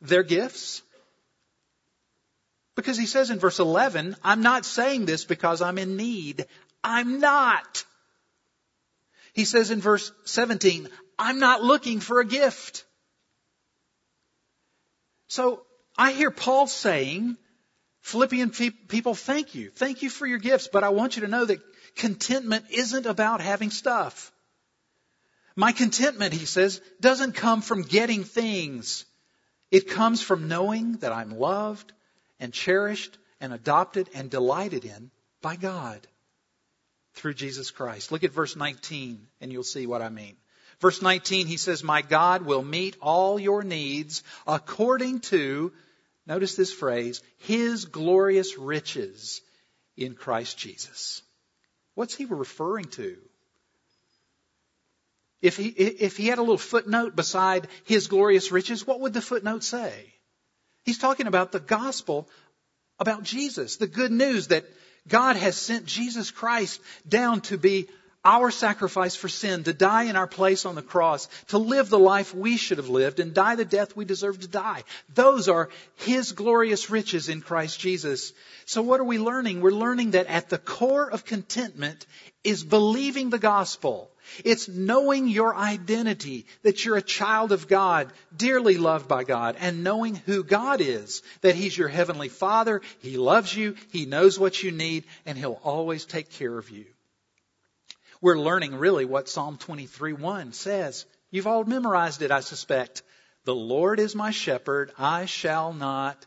their 0.00 0.22
gifts? 0.22 0.82
Because 2.74 2.96
he 2.96 3.06
says 3.06 3.30
in 3.30 3.38
verse 3.38 3.58
11, 3.58 4.16
I'm 4.24 4.42
not 4.42 4.64
saying 4.64 5.04
this 5.04 5.24
because 5.24 5.60
I'm 5.60 5.78
in 5.78 5.96
need. 5.96 6.46
I'm 6.82 7.20
not. 7.20 7.84
He 9.34 9.44
says 9.44 9.70
in 9.70 9.80
verse 9.80 10.12
17, 10.24 10.88
I'm 11.18 11.38
not 11.38 11.62
looking 11.62 12.00
for 12.00 12.20
a 12.20 12.24
gift. 12.24 12.84
So 15.28 15.62
I 15.96 16.12
hear 16.12 16.30
Paul 16.30 16.66
saying, 16.66 17.36
Philippian 18.02 18.50
people, 18.50 19.14
thank 19.14 19.54
you. 19.54 19.70
Thank 19.70 20.02
you 20.02 20.10
for 20.10 20.26
your 20.26 20.38
gifts, 20.38 20.68
but 20.70 20.84
I 20.84 20.90
want 20.90 21.16
you 21.16 21.22
to 21.22 21.28
know 21.28 21.44
that 21.44 21.60
contentment 21.96 22.66
isn't 22.70 23.06
about 23.06 23.40
having 23.40 23.70
stuff. 23.70 24.32
My 25.54 25.72
contentment, 25.72 26.32
he 26.32 26.46
says, 26.46 26.80
doesn't 27.00 27.32
come 27.32 27.62
from 27.62 27.82
getting 27.82 28.24
things. 28.24 29.04
It 29.70 29.88
comes 29.88 30.20
from 30.20 30.48
knowing 30.48 30.94
that 30.98 31.12
I'm 31.12 31.38
loved, 31.38 31.92
and 32.42 32.52
cherished 32.52 33.16
and 33.40 33.52
adopted 33.52 34.10
and 34.14 34.28
delighted 34.28 34.84
in 34.84 35.12
by 35.40 35.54
God 35.54 36.04
through 37.14 37.34
Jesus 37.34 37.70
Christ. 37.70 38.10
Look 38.10 38.24
at 38.24 38.32
verse 38.32 38.56
19 38.56 39.28
and 39.40 39.52
you'll 39.52 39.62
see 39.62 39.86
what 39.86 40.02
I 40.02 40.08
mean. 40.08 40.36
Verse 40.80 41.00
19, 41.00 41.46
he 41.46 41.56
says, 41.56 41.84
My 41.84 42.02
God 42.02 42.42
will 42.42 42.64
meet 42.64 42.96
all 43.00 43.38
your 43.38 43.62
needs 43.62 44.24
according 44.44 45.20
to, 45.20 45.72
notice 46.26 46.54
this 46.54 46.72
phrase, 46.72 47.22
His 47.38 47.84
glorious 47.84 48.58
riches 48.58 49.40
in 49.96 50.14
Christ 50.14 50.58
Jesus. 50.58 51.22
What's 51.94 52.14
he 52.14 52.24
referring 52.24 52.86
to? 52.86 53.18
If 55.40 55.56
he, 55.56 55.68
if 55.68 56.16
he 56.16 56.28
had 56.28 56.38
a 56.38 56.42
little 56.42 56.56
footnote 56.56 57.16
beside 57.16 57.68
His 57.84 58.06
glorious 58.06 58.52
riches, 58.52 58.86
what 58.86 59.00
would 59.00 59.12
the 59.12 59.20
footnote 59.20 59.64
say? 59.64 60.14
He's 60.84 60.98
talking 60.98 61.26
about 61.26 61.52
the 61.52 61.60
gospel 61.60 62.28
about 62.98 63.24
Jesus, 63.24 63.76
the 63.76 63.86
good 63.86 64.12
news 64.12 64.48
that 64.48 64.64
God 65.08 65.36
has 65.36 65.56
sent 65.56 65.86
Jesus 65.86 66.30
Christ 66.30 66.80
down 67.06 67.40
to 67.42 67.58
be 67.58 67.88
our 68.24 68.50
sacrifice 68.50 69.16
for 69.16 69.28
sin, 69.28 69.64
to 69.64 69.72
die 69.72 70.04
in 70.04 70.16
our 70.16 70.26
place 70.26 70.64
on 70.64 70.74
the 70.74 70.82
cross, 70.82 71.28
to 71.48 71.58
live 71.58 71.88
the 71.88 71.98
life 71.98 72.34
we 72.34 72.56
should 72.56 72.78
have 72.78 72.88
lived 72.88 73.20
and 73.20 73.34
die 73.34 73.56
the 73.56 73.64
death 73.64 73.96
we 73.96 74.04
deserve 74.04 74.40
to 74.40 74.48
die. 74.48 74.84
Those 75.14 75.48
are 75.48 75.70
His 75.96 76.32
glorious 76.32 76.90
riches 76.90 77.28
in 77.28 77.40
Christ 77.40 77.80
Jesus. 77.80 78.32
So 78.64 78.82
what 78.82 79.00
are 79.00 79.04
we 79.04 79.18
learning? 79.18 79.60
We're 79.60 79.72
learning 79.72 80.12
that 80.12 80.28
at 80.28 80.48
the 80.48 80.58
core 80.58 81.10
of 81.10 81.24
contentment 81.24 82.06
is 82.44 82.62
believing 82.62 83.30
the 83.30 83.38
gospel. 83.38 84.10
It's 84.44 84.68
knowing 84.68 85.26
your 85.28 85.54
identity, 85.54 86.46
that 86.62 86.84
you're 86.84 86.96
a 86.96 87.02
child 87.02 87.52
of 87.52 87.68
God, 87.68 88.12
dearly 88.34 88.78
loved 88.78 89.08
by 89.08 89.24
God, 89.24 89.56
and 89.58 89.84
knowing 89.84 90.14
who 90.14 90.44
God 90.44 90.80
is, 90.80 91.22
that 91.40 91.56
He's 91.56 91.76
your 91.76 91.88
heavenly 91.88 92.28
Father, 92.28 92.82
He 93.00 93.16
loves 93.16 93.54
you, 93.54 93.74
He 93.90 94.06
knows 94.06 94.38
what 94.38 94.62
you 94.62 94.70
need, 94.70 95.04
and 95.26 95.36
He'll 95.36 95.60
always 95.64 96.04
take 96.04 96.30
care 96.30 96.56
of 96.56 96.70
you. 96.70 96.86
We're 98.22 98.38
learning 98.38 98.76
really 98.76 99.04
what 99.04 99.28
Psalm 99.28 99.58
23:1 99.58 100.54
says. 100.54 101.04
You've 101.32 101.48
all 101.48 101.64
memorized 101.64 102.22
it, 102.22 102.30
I 102.30 102.38
suspect. 102.38 103.02
The 103.44 103.54
Lord 103.54 103.98
is 103.98 104.14
my 104.14 104.30
shepherd, 104.30 104.92
I 104.96 105.26
shall 105.26 105.72
not 105.72 106.24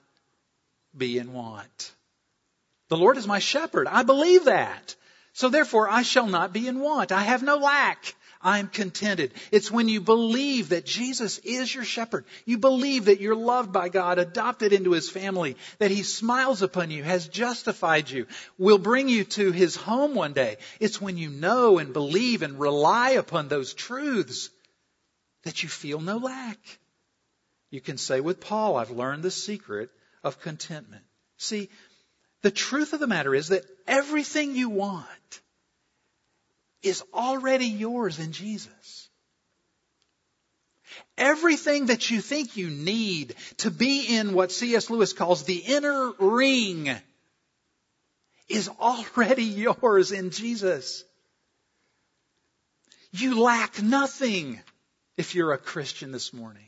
be 0.95 1.17
in 1.17 1.31
want. 1.31 1.95
The 2.89 2.97
Lord 2.97 3.15
is 3.15 3.25
my 3.25 3.39
shepherd. 3.39 3.88
I 3.88 4.03
believe 4.03 4.43
that. 4.45 4.95
So 5.31 5.47
therefore 5.47 5.89
I 5.89 6.01
shall 6.01 6.27
not 6.27 6.51
be 6.51 6.67
in 6.67 6.81
want. 6.81 7.13
I 7.13 7.21
have 7.21 7.41
no 7.41 7.55
lack. 7.55 8.13
I'm 8.45 8.67
contented. 8.67 9.34
It's 9.51 9.71
when 9.71 9.89
you 9.89 9.99
believe 9.99 10.69
that 10.69 10.86
Jesus 10.86 11.39
is 11.39 11.73
your 11.73 11.84
shepherd. 11.84 12.25
You 12.45 12.60
believe 12.60 13.05
that 13.05 13.19
you're 13.19 13.36
loved 13.36 13.73
by 13.73 13.89
God, 13.89 14.19
adopted 14.19 14.71
into 14.71 14.91
his 14.91 15.10
family, 15.10 15.58
that 15.79 15.89
he 15.89 16.03
smiles 16.03 16.62
upon 16.62 16.91
you, 16.91 17.01
has 17.01 17.27
justified 17.27 18.08
you, 18.08 18.27
will 18.60 18.77
bring 18.77 19.10
you 19.10 19.23
to 19.23 19.51
his 19.51 19.75
home 19.75 20.13
one 20.13 20.34
day. 20.34 20.58
It's 20.79 21.01
when 21.01 21.17
you 21.17 21.31
know 21.31 21.79
and 21.79 21.91
believe 21.91 22.43
and 22.43 22.60
rely 22.60 23.12
upon 23.12 23.47
those 23.47 23.73
truths 23.73 24.51
that 25.43 25.63
you 25.63 25.69
feel 25.69 25.99
no 25.99 26.17
lack. 26.17 26.60
You 27.71 27.81
can 27.81 27.97
say 27.97 28.21
with 28.21 28.41
Paul, 28.41 28.77
I've 28.77 28.91
learned 28.91 29.23
the 29.23 29.31
secret 29.31 29.89
of 30.23 30.39
contentment. 30.39 31.03
See, 31.38 31.69
the 32.43 32.51
truth 32.51 32.93
of 32.93 32.99
the 32.99 33.08
matter 33.08 33.34
is 33.34 33.47
that 33.47 33.65
everything 33.88 34.55
you 34.55 34.69
want 34.69 35.41
is 36.85 37.03
already 37.13 37.65
yours 37.65 38.19
in 38.19 38.31
Jesus. 38.31 39.09
Everything 41.17 41.87
that 41.87 42.09
you 42.09 42.21
think 42.21 42.57
you 42.57 42.69
need 42.69 43.35
to 43.57 43.71
be 43.71 44.17
in 44.17 44.33
what 44.33 44.51
C.S. 44.51 44.89
Lewis 44.89 45.13
calls 45.13 45.43
the 45.43 45.57
inner 45.57 46.11
ring 46.19 46.93
is 48.47 48.69
already 48.69 49.43
yours 49.81 50.11
in 50.11 50.29
Jesus. 50.29 51.03
You 53.11 53.41
lack 53.41 53.81
nothing 53.81 54.59
if 55.17 55.35
you're 55.35 55.53
a 55.53 55.57
Christian 55.57 56.11
this 56.11 56.33
morning. 56.33 56.61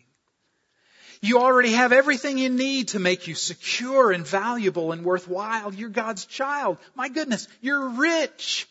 You 1.21 1.39
already 1.39 1.73
have 1.73 1.91
everything 1.91 2.37
you 2.37 2.49
need 2.49 2.89
to 2.89 2.99
make 2.99 3.27
you 3.27 3.35
secure 3.35 4.11
and 4.11 4.25
valuable 4.25 4.91
and 4.91 5.03
worthwhile. 5.03 5.73
You're 5.73 5.89
God's 5.89 6.25
child. 6.25 6.77
My 6.95 7.09
goodness, 7.09 7.47
you're 7.61 7.89
rich. 7.89 8.67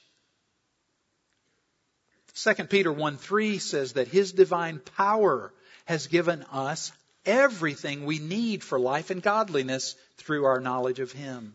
2 2.37 2.55
Peter 2.65 2.93
1 2.93 3.17
3 3.17 3.59
says 3.59 3.95
that 3.95 4.09
His 4.09 4.33
divine 4.33 4.79
power 4.79 5.53
has 5.87 6.07
given 6.07 6.43
us 6.53 6.93
everything 7.25 8.05
we 8.05 8.19
need 8.19 8.63
for 8.63 8.79
life 8.79 9.11
and 9.11 9.23
godliness 9.23 9.97
through 10.19 10.45
our 10.45 10.61
knowledge 10.61 11.01
of 11.01 11.13
Him. 11.13 11.55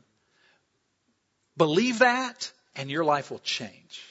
Believe 1.55 1.99
that 1.99 2.51
and 2.75 2.89
your 2.89 3.03
life 3.03 3.29
will 3.29 3.39
change. 3.39 4.01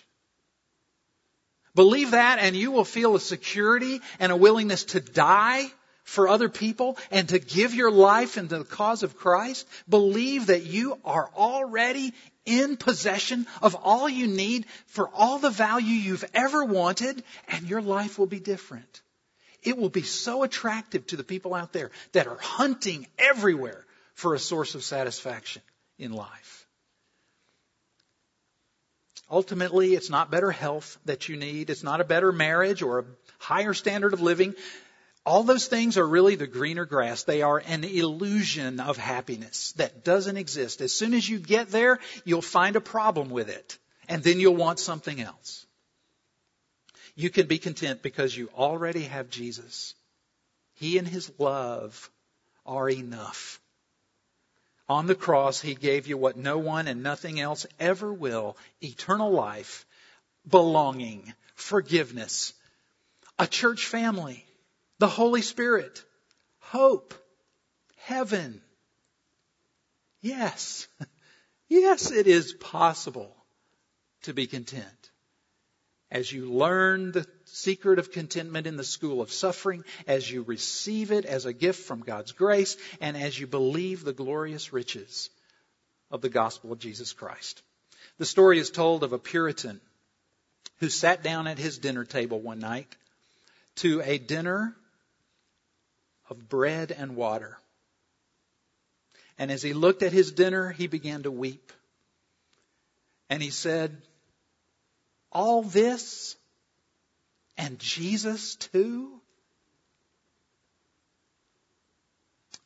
Believe 1.74 2.12
that 2.12 2.38
and 2.40 2.54
you 2.54 2.70
will 2.70 2.85
feel 2.85 3.16
a 3.16 3.20
security 3.20 4.00
and 4.18 4.30
a 4.30 4.37
willingness 4.37 4.85
to 4.85 5.00
die 5.00 5.66
for 6.04 6.28
other 6.28 6.48
people 6.48 6.98
and 7.11 7.28
to 7.28 7.38
give 7.38 7.74
your 7.74 7.90
life 7.90 8.37
into 8.37 8.59
the 8.59 8.64
cause 8.64 9.02
of 9.02 9.16
Christ. 9.16 9.66
Believe 9.88 10.46
that 10.46 10.64
you 10.64 10.98
are 11.04 11.30
already 11.37 12.12
in 12.44 12.76
possession 12.76 13.46
of 13.62 13.74
all 13.74 14.09
you 14.09 14.26
need 14.26 14.66
for 14.87 15.09
all 15.09 15.38
the 15.38 15.50
value 15.50 15.94
you've 15.94 16.24
ever 16.35 16.64
wanted, 16.64 17.22
and 17.48 17.68
your 17.68 17.83
life 17.83 18.18
will 18.18 18.26
be 18.26 18.40
different. 18.40 19.03
It 19.62 19.76
will 19.76 19.90
be 19.90 20.03
so 20.03 20.42
attractive 20.42 21.07
to 21.09 21.16
the 21.16 21.24
people 21.24 21.55
out 21.55 21.72
there 21.72 21.90
that 22.12 22.26
are 22.26 22.38
hunting 22.38 23.07
everywhere 23.18 23.85
for 24.14 24.35
a 24.35 24.38
source 24.38 24.74
of 24.74 24.83
satisfaction 24.83 25.62
in 25.98 26.12
life. 26.12 26.66
Ultimately, 29.31 29.94
it's 29.94 30.11
not 30.11 30.31
better 30.31 30.50
health 30.50 30.98
that 31.05 31.29
you 31.29 31.37
need. 31.37 31.70
It's 31.70 31.85
not 31.85 32.00
a 32.00 32.05
better 32.05 32.33
marriage 32.33 32.83
or 32.83 32.98
a 32.98 33.05
higher 33.38 33.74
standard 33.74 34.12
of 34.12 34.20
living. 34.20 34.55
All 35.30 35.44
those 35.44 35.68
things 35.68 35.96
are 35.96 36.04
really 36.04 36.34
the 36.34 36.48
greener 36.48 36.84
grass. 36.84 37.22
They 37.22 37.42
are 37.42 37.58
an 37.58 37.84
illusion 37.84 38.80
of 38.80 38.96
happiness 38.96 39.70
that 39.76 40.02
doesn't 40.02 40.36
exist. 40.36 40.80
As 40.80 40.92
soon 40.92 41.14
as 41.14 41.28
you 41.28 41.38
get 41.38 41.68
there, 41.68 42.00
you'll 42.24 42.42
find 42.42 42.74
a 42.74 42.80
problem 42.80 43.30
with 43.30 43.48
it. 43.48 43.78
And 44.08 44.24
then 44.24 44.40
you'll 44.40 44.56
want 44.56 44.80
something 44.80 45.20
else. 45.20 45.66
You 47.14 47.30
can 47.30 47.46
be 47.46 47.58
content 47.58 48.02
because 48.02 48.36
you 48.36 48.50
already 48.56 49.02
have 49.04 49.30
Jesus. 49.30 49.94
He 50.74 50.98
and 50.98 51.06
His 51.06 51.30
love 51.38 52.10
are 52.66 52.90
enough. 52.90 53.60
On 54.88 55.06
the 55.06 55.14
cross, 55.14 55.60
He 55.60 55.76
gave 55.76 56.08
you 56.08 56.16
what 56.16 56.38
no 56.38 56.58
one 56.58 56.88
and 56.88 57.04
nothing 57.04 57.38
else 57.38 57.66
ever 57.78 58.12
will 58.12 58.56
eternal 58.82 59.30
life, 59.30 59.86
belonging, 60.48 61.32
forgiveness, 61.54 62.52
a 63.38 63.46
church 63.46 63.86
family, 63.86 64.44
the 65.00 65.08
Holy 65.08 65.40
Spirit, 65.40 66.04
hope, 66.58 67.14
heaven. 67.96 68.60
Yes, 70.20 70.88
yes, 71.68 72.10
it 72.10 72.26
is 72.26 72.52
possible 72.52 73.34
to 74.24 74.34
be 74.34 74.46
content. 74.46 75.10
As 76.10 76.30
you 76.30 76.52
learn 76.52 77.12
the 77.12 77.26
secret 77.46 77.98
of 77.98 78.12
contentment 78.12 78.66
in 78.66 78.76
the 78.76 78.84
school 78.84 79.22
of 79.22 79.32
suffering, 79.32 79.84
as 80.06 80.30
you 80.30 80.42
receive 80.42 81.12
it 81.12 81.24
as 81.24 81.46
a 81.46 81.54
gift 81.54 81.86
from 81.86 82.00
God's 82.00 82.32
grace, 82.32 82.76
and 83.00 83.16
as 83.16 83.38
you 83.38 83.46
believe 83.46 84.04
the 84.04 84.12
glorious 84.12 84.70
riches 84.70 85.30
of 86.10 86.20
the 86.20 86.28
gospel 86.28 86.72
of 86.72 86.78
Jesus 86.78 87.14
Christ. 87.14 87.62
The 88.18 88.26
story 88.26 88.58
is 88.58 88.70
told 88.70 89.02
of 89.02 89.14
a 89.14 89.18
Puritan 89.18 89.80
who 90.80 90.90
sat 90.90 91.22
down 91.22 91.46
at 91.46 91.58
his 91.58 91.78
dinner 91.78 92.04
table 92.04 92.38
one 92.38 92.58
night 92.58 92.94
to 93.76 94.02
a 94.02 94.18
dinner 94.18 94.76
of 96.30 96.48
bread 96.48 96.92
and 96.92 97.16
water. 97.16 97.58
And 99.36 99.50
as 99.50 99.62
he 99.62 99.72
looked 99.72 100.02
at 100.02 100.12
his 100.12 100.32
dinner, 100.32 100.70
he 100.70 100.86
began 100.86 101.24
to 101.24 101.30
weep. 101.30 101.72
And 103.28 103.42
he 103.42 103.50
said, 103.50 103.96
All 105.32 105.62
this 105.62 106.36
and 107.58 107.78
Jesus 107.78 108.54
too? 108.56 109.20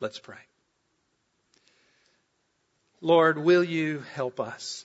Let's 0.01 0.19
pray. 0.19 0.37
Lord, 3.01 3.39
will 3.39 3.65
you 3.65 4.03
help 4.15 4.41
us? 4.41 4.85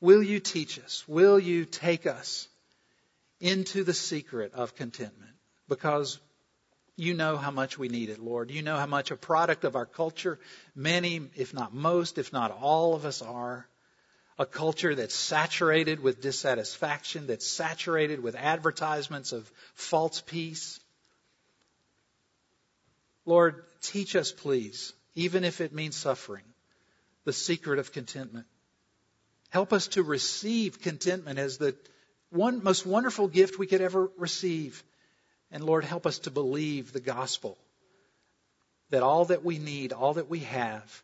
Will 0.00 0.22
you 0.22 0.40
teach 0.40 0.78
us? 0.78 1.04
Will 1.06 1.38
you 1.38 1.64
take 1.64 2.06
us 2.06 2.48
into 3.40 3.84
the 3.84 3.94
secret 3.94 4.52
of 4.54 4.74
contentment? 4.74 5.32
Because 5.68 6.18
you 6.96 7.14
know 7.14 7.36
how 7.36 7.50
much 7.50 7.78
we 7.78 7.88
need 7.88 8.10
it, 8.10 8.18
Lord. 8.18 8.50
You 8.50 8.62
know 8.62 8.76
how 8.76 8.86
much 8.86 9.10
a 9.10 9.16
product 9.16 9.64
of 9.64 9.76
our 9.76 9.86
culture, 9.86 10.38
many, 10.74 11.22
if 11.36 11.54
not 11.54 11.74
most, 11.74 12.18
if 12.18 12.32
not 12.32 12.50
all 12.50 12.94
of 12.94 13.04
us 13.04 13.22
are. 13.22 13.66
A 14.38 14.46
culture 14.46 14.94
that's 14.94 15.14
saturated 15.14 16.00
with 16.00 16.20
dissatisfaction, 16.20 17.26
that's 17.26 17.46
saturated 17.46 18.22
with 18.22 18.34
advertisements 18.34 19.32
of 19.32 19.50
false 19.74 20.20
peace. 20.20 20.80
Lord, 23.24 23.64
teach 23.82 24.16
us, 24.16 24.32
please, 24.32 24.92
even 25.14 25.44
if 25.44 25.60
it 25.60 25.72
means 25.72 25.96
suffering, 25.96 26.44
the 27.24 27.32
secret 27.32 27.78
of 27.78 27.92
contentment. 27.92 28.46
Help 29.50 29.72
us 29.72 29.88
to 29.88 30.02
receive 30.02 30.80
contentment 30.80 31.38
as 31.38 31.58
the 31.58 31.76
one 32.30 32.64
most 32.64 32.86
wonderful 32.86 33.28
gift 33.28 33.58
we 33.58 33.66
could 33.66 33.82
ever 33.82 34.10
receive. 34.16 34.82
And 35.52 35.62
Lord, 35.62 35.84
help 35.84 36.06
us 36.06 36.20
to 36.20 36.30
believe 36.30 36.92
the 36.92 37.00
gospel 37.00 37.58
that 38.90 39.02
all 39.02 39.26
that 39.26 39.44
we 39.44 39.58
need, 39.58 39.92
all 39.92 40.14
that 40.14 40.28
we 40.28 40.40
have, 40.40 41.02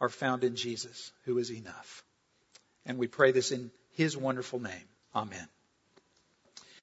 are 0.00 0.08
found 0.08 0.44
in 0.44 0.56
Jesus, 0.56 1.12
who 1.24 1.38
is 1.38 1.50
enough. 1.50 2.04
And 2.86 2.98
we 2.98 3.06
pray 3.06 3.32
this 3.32 3.50
in 3.50 3.70
his 3.96 4.16
wonderful 4.16 4.60
name. 4.60 4.88
Amen. 5.14 5.46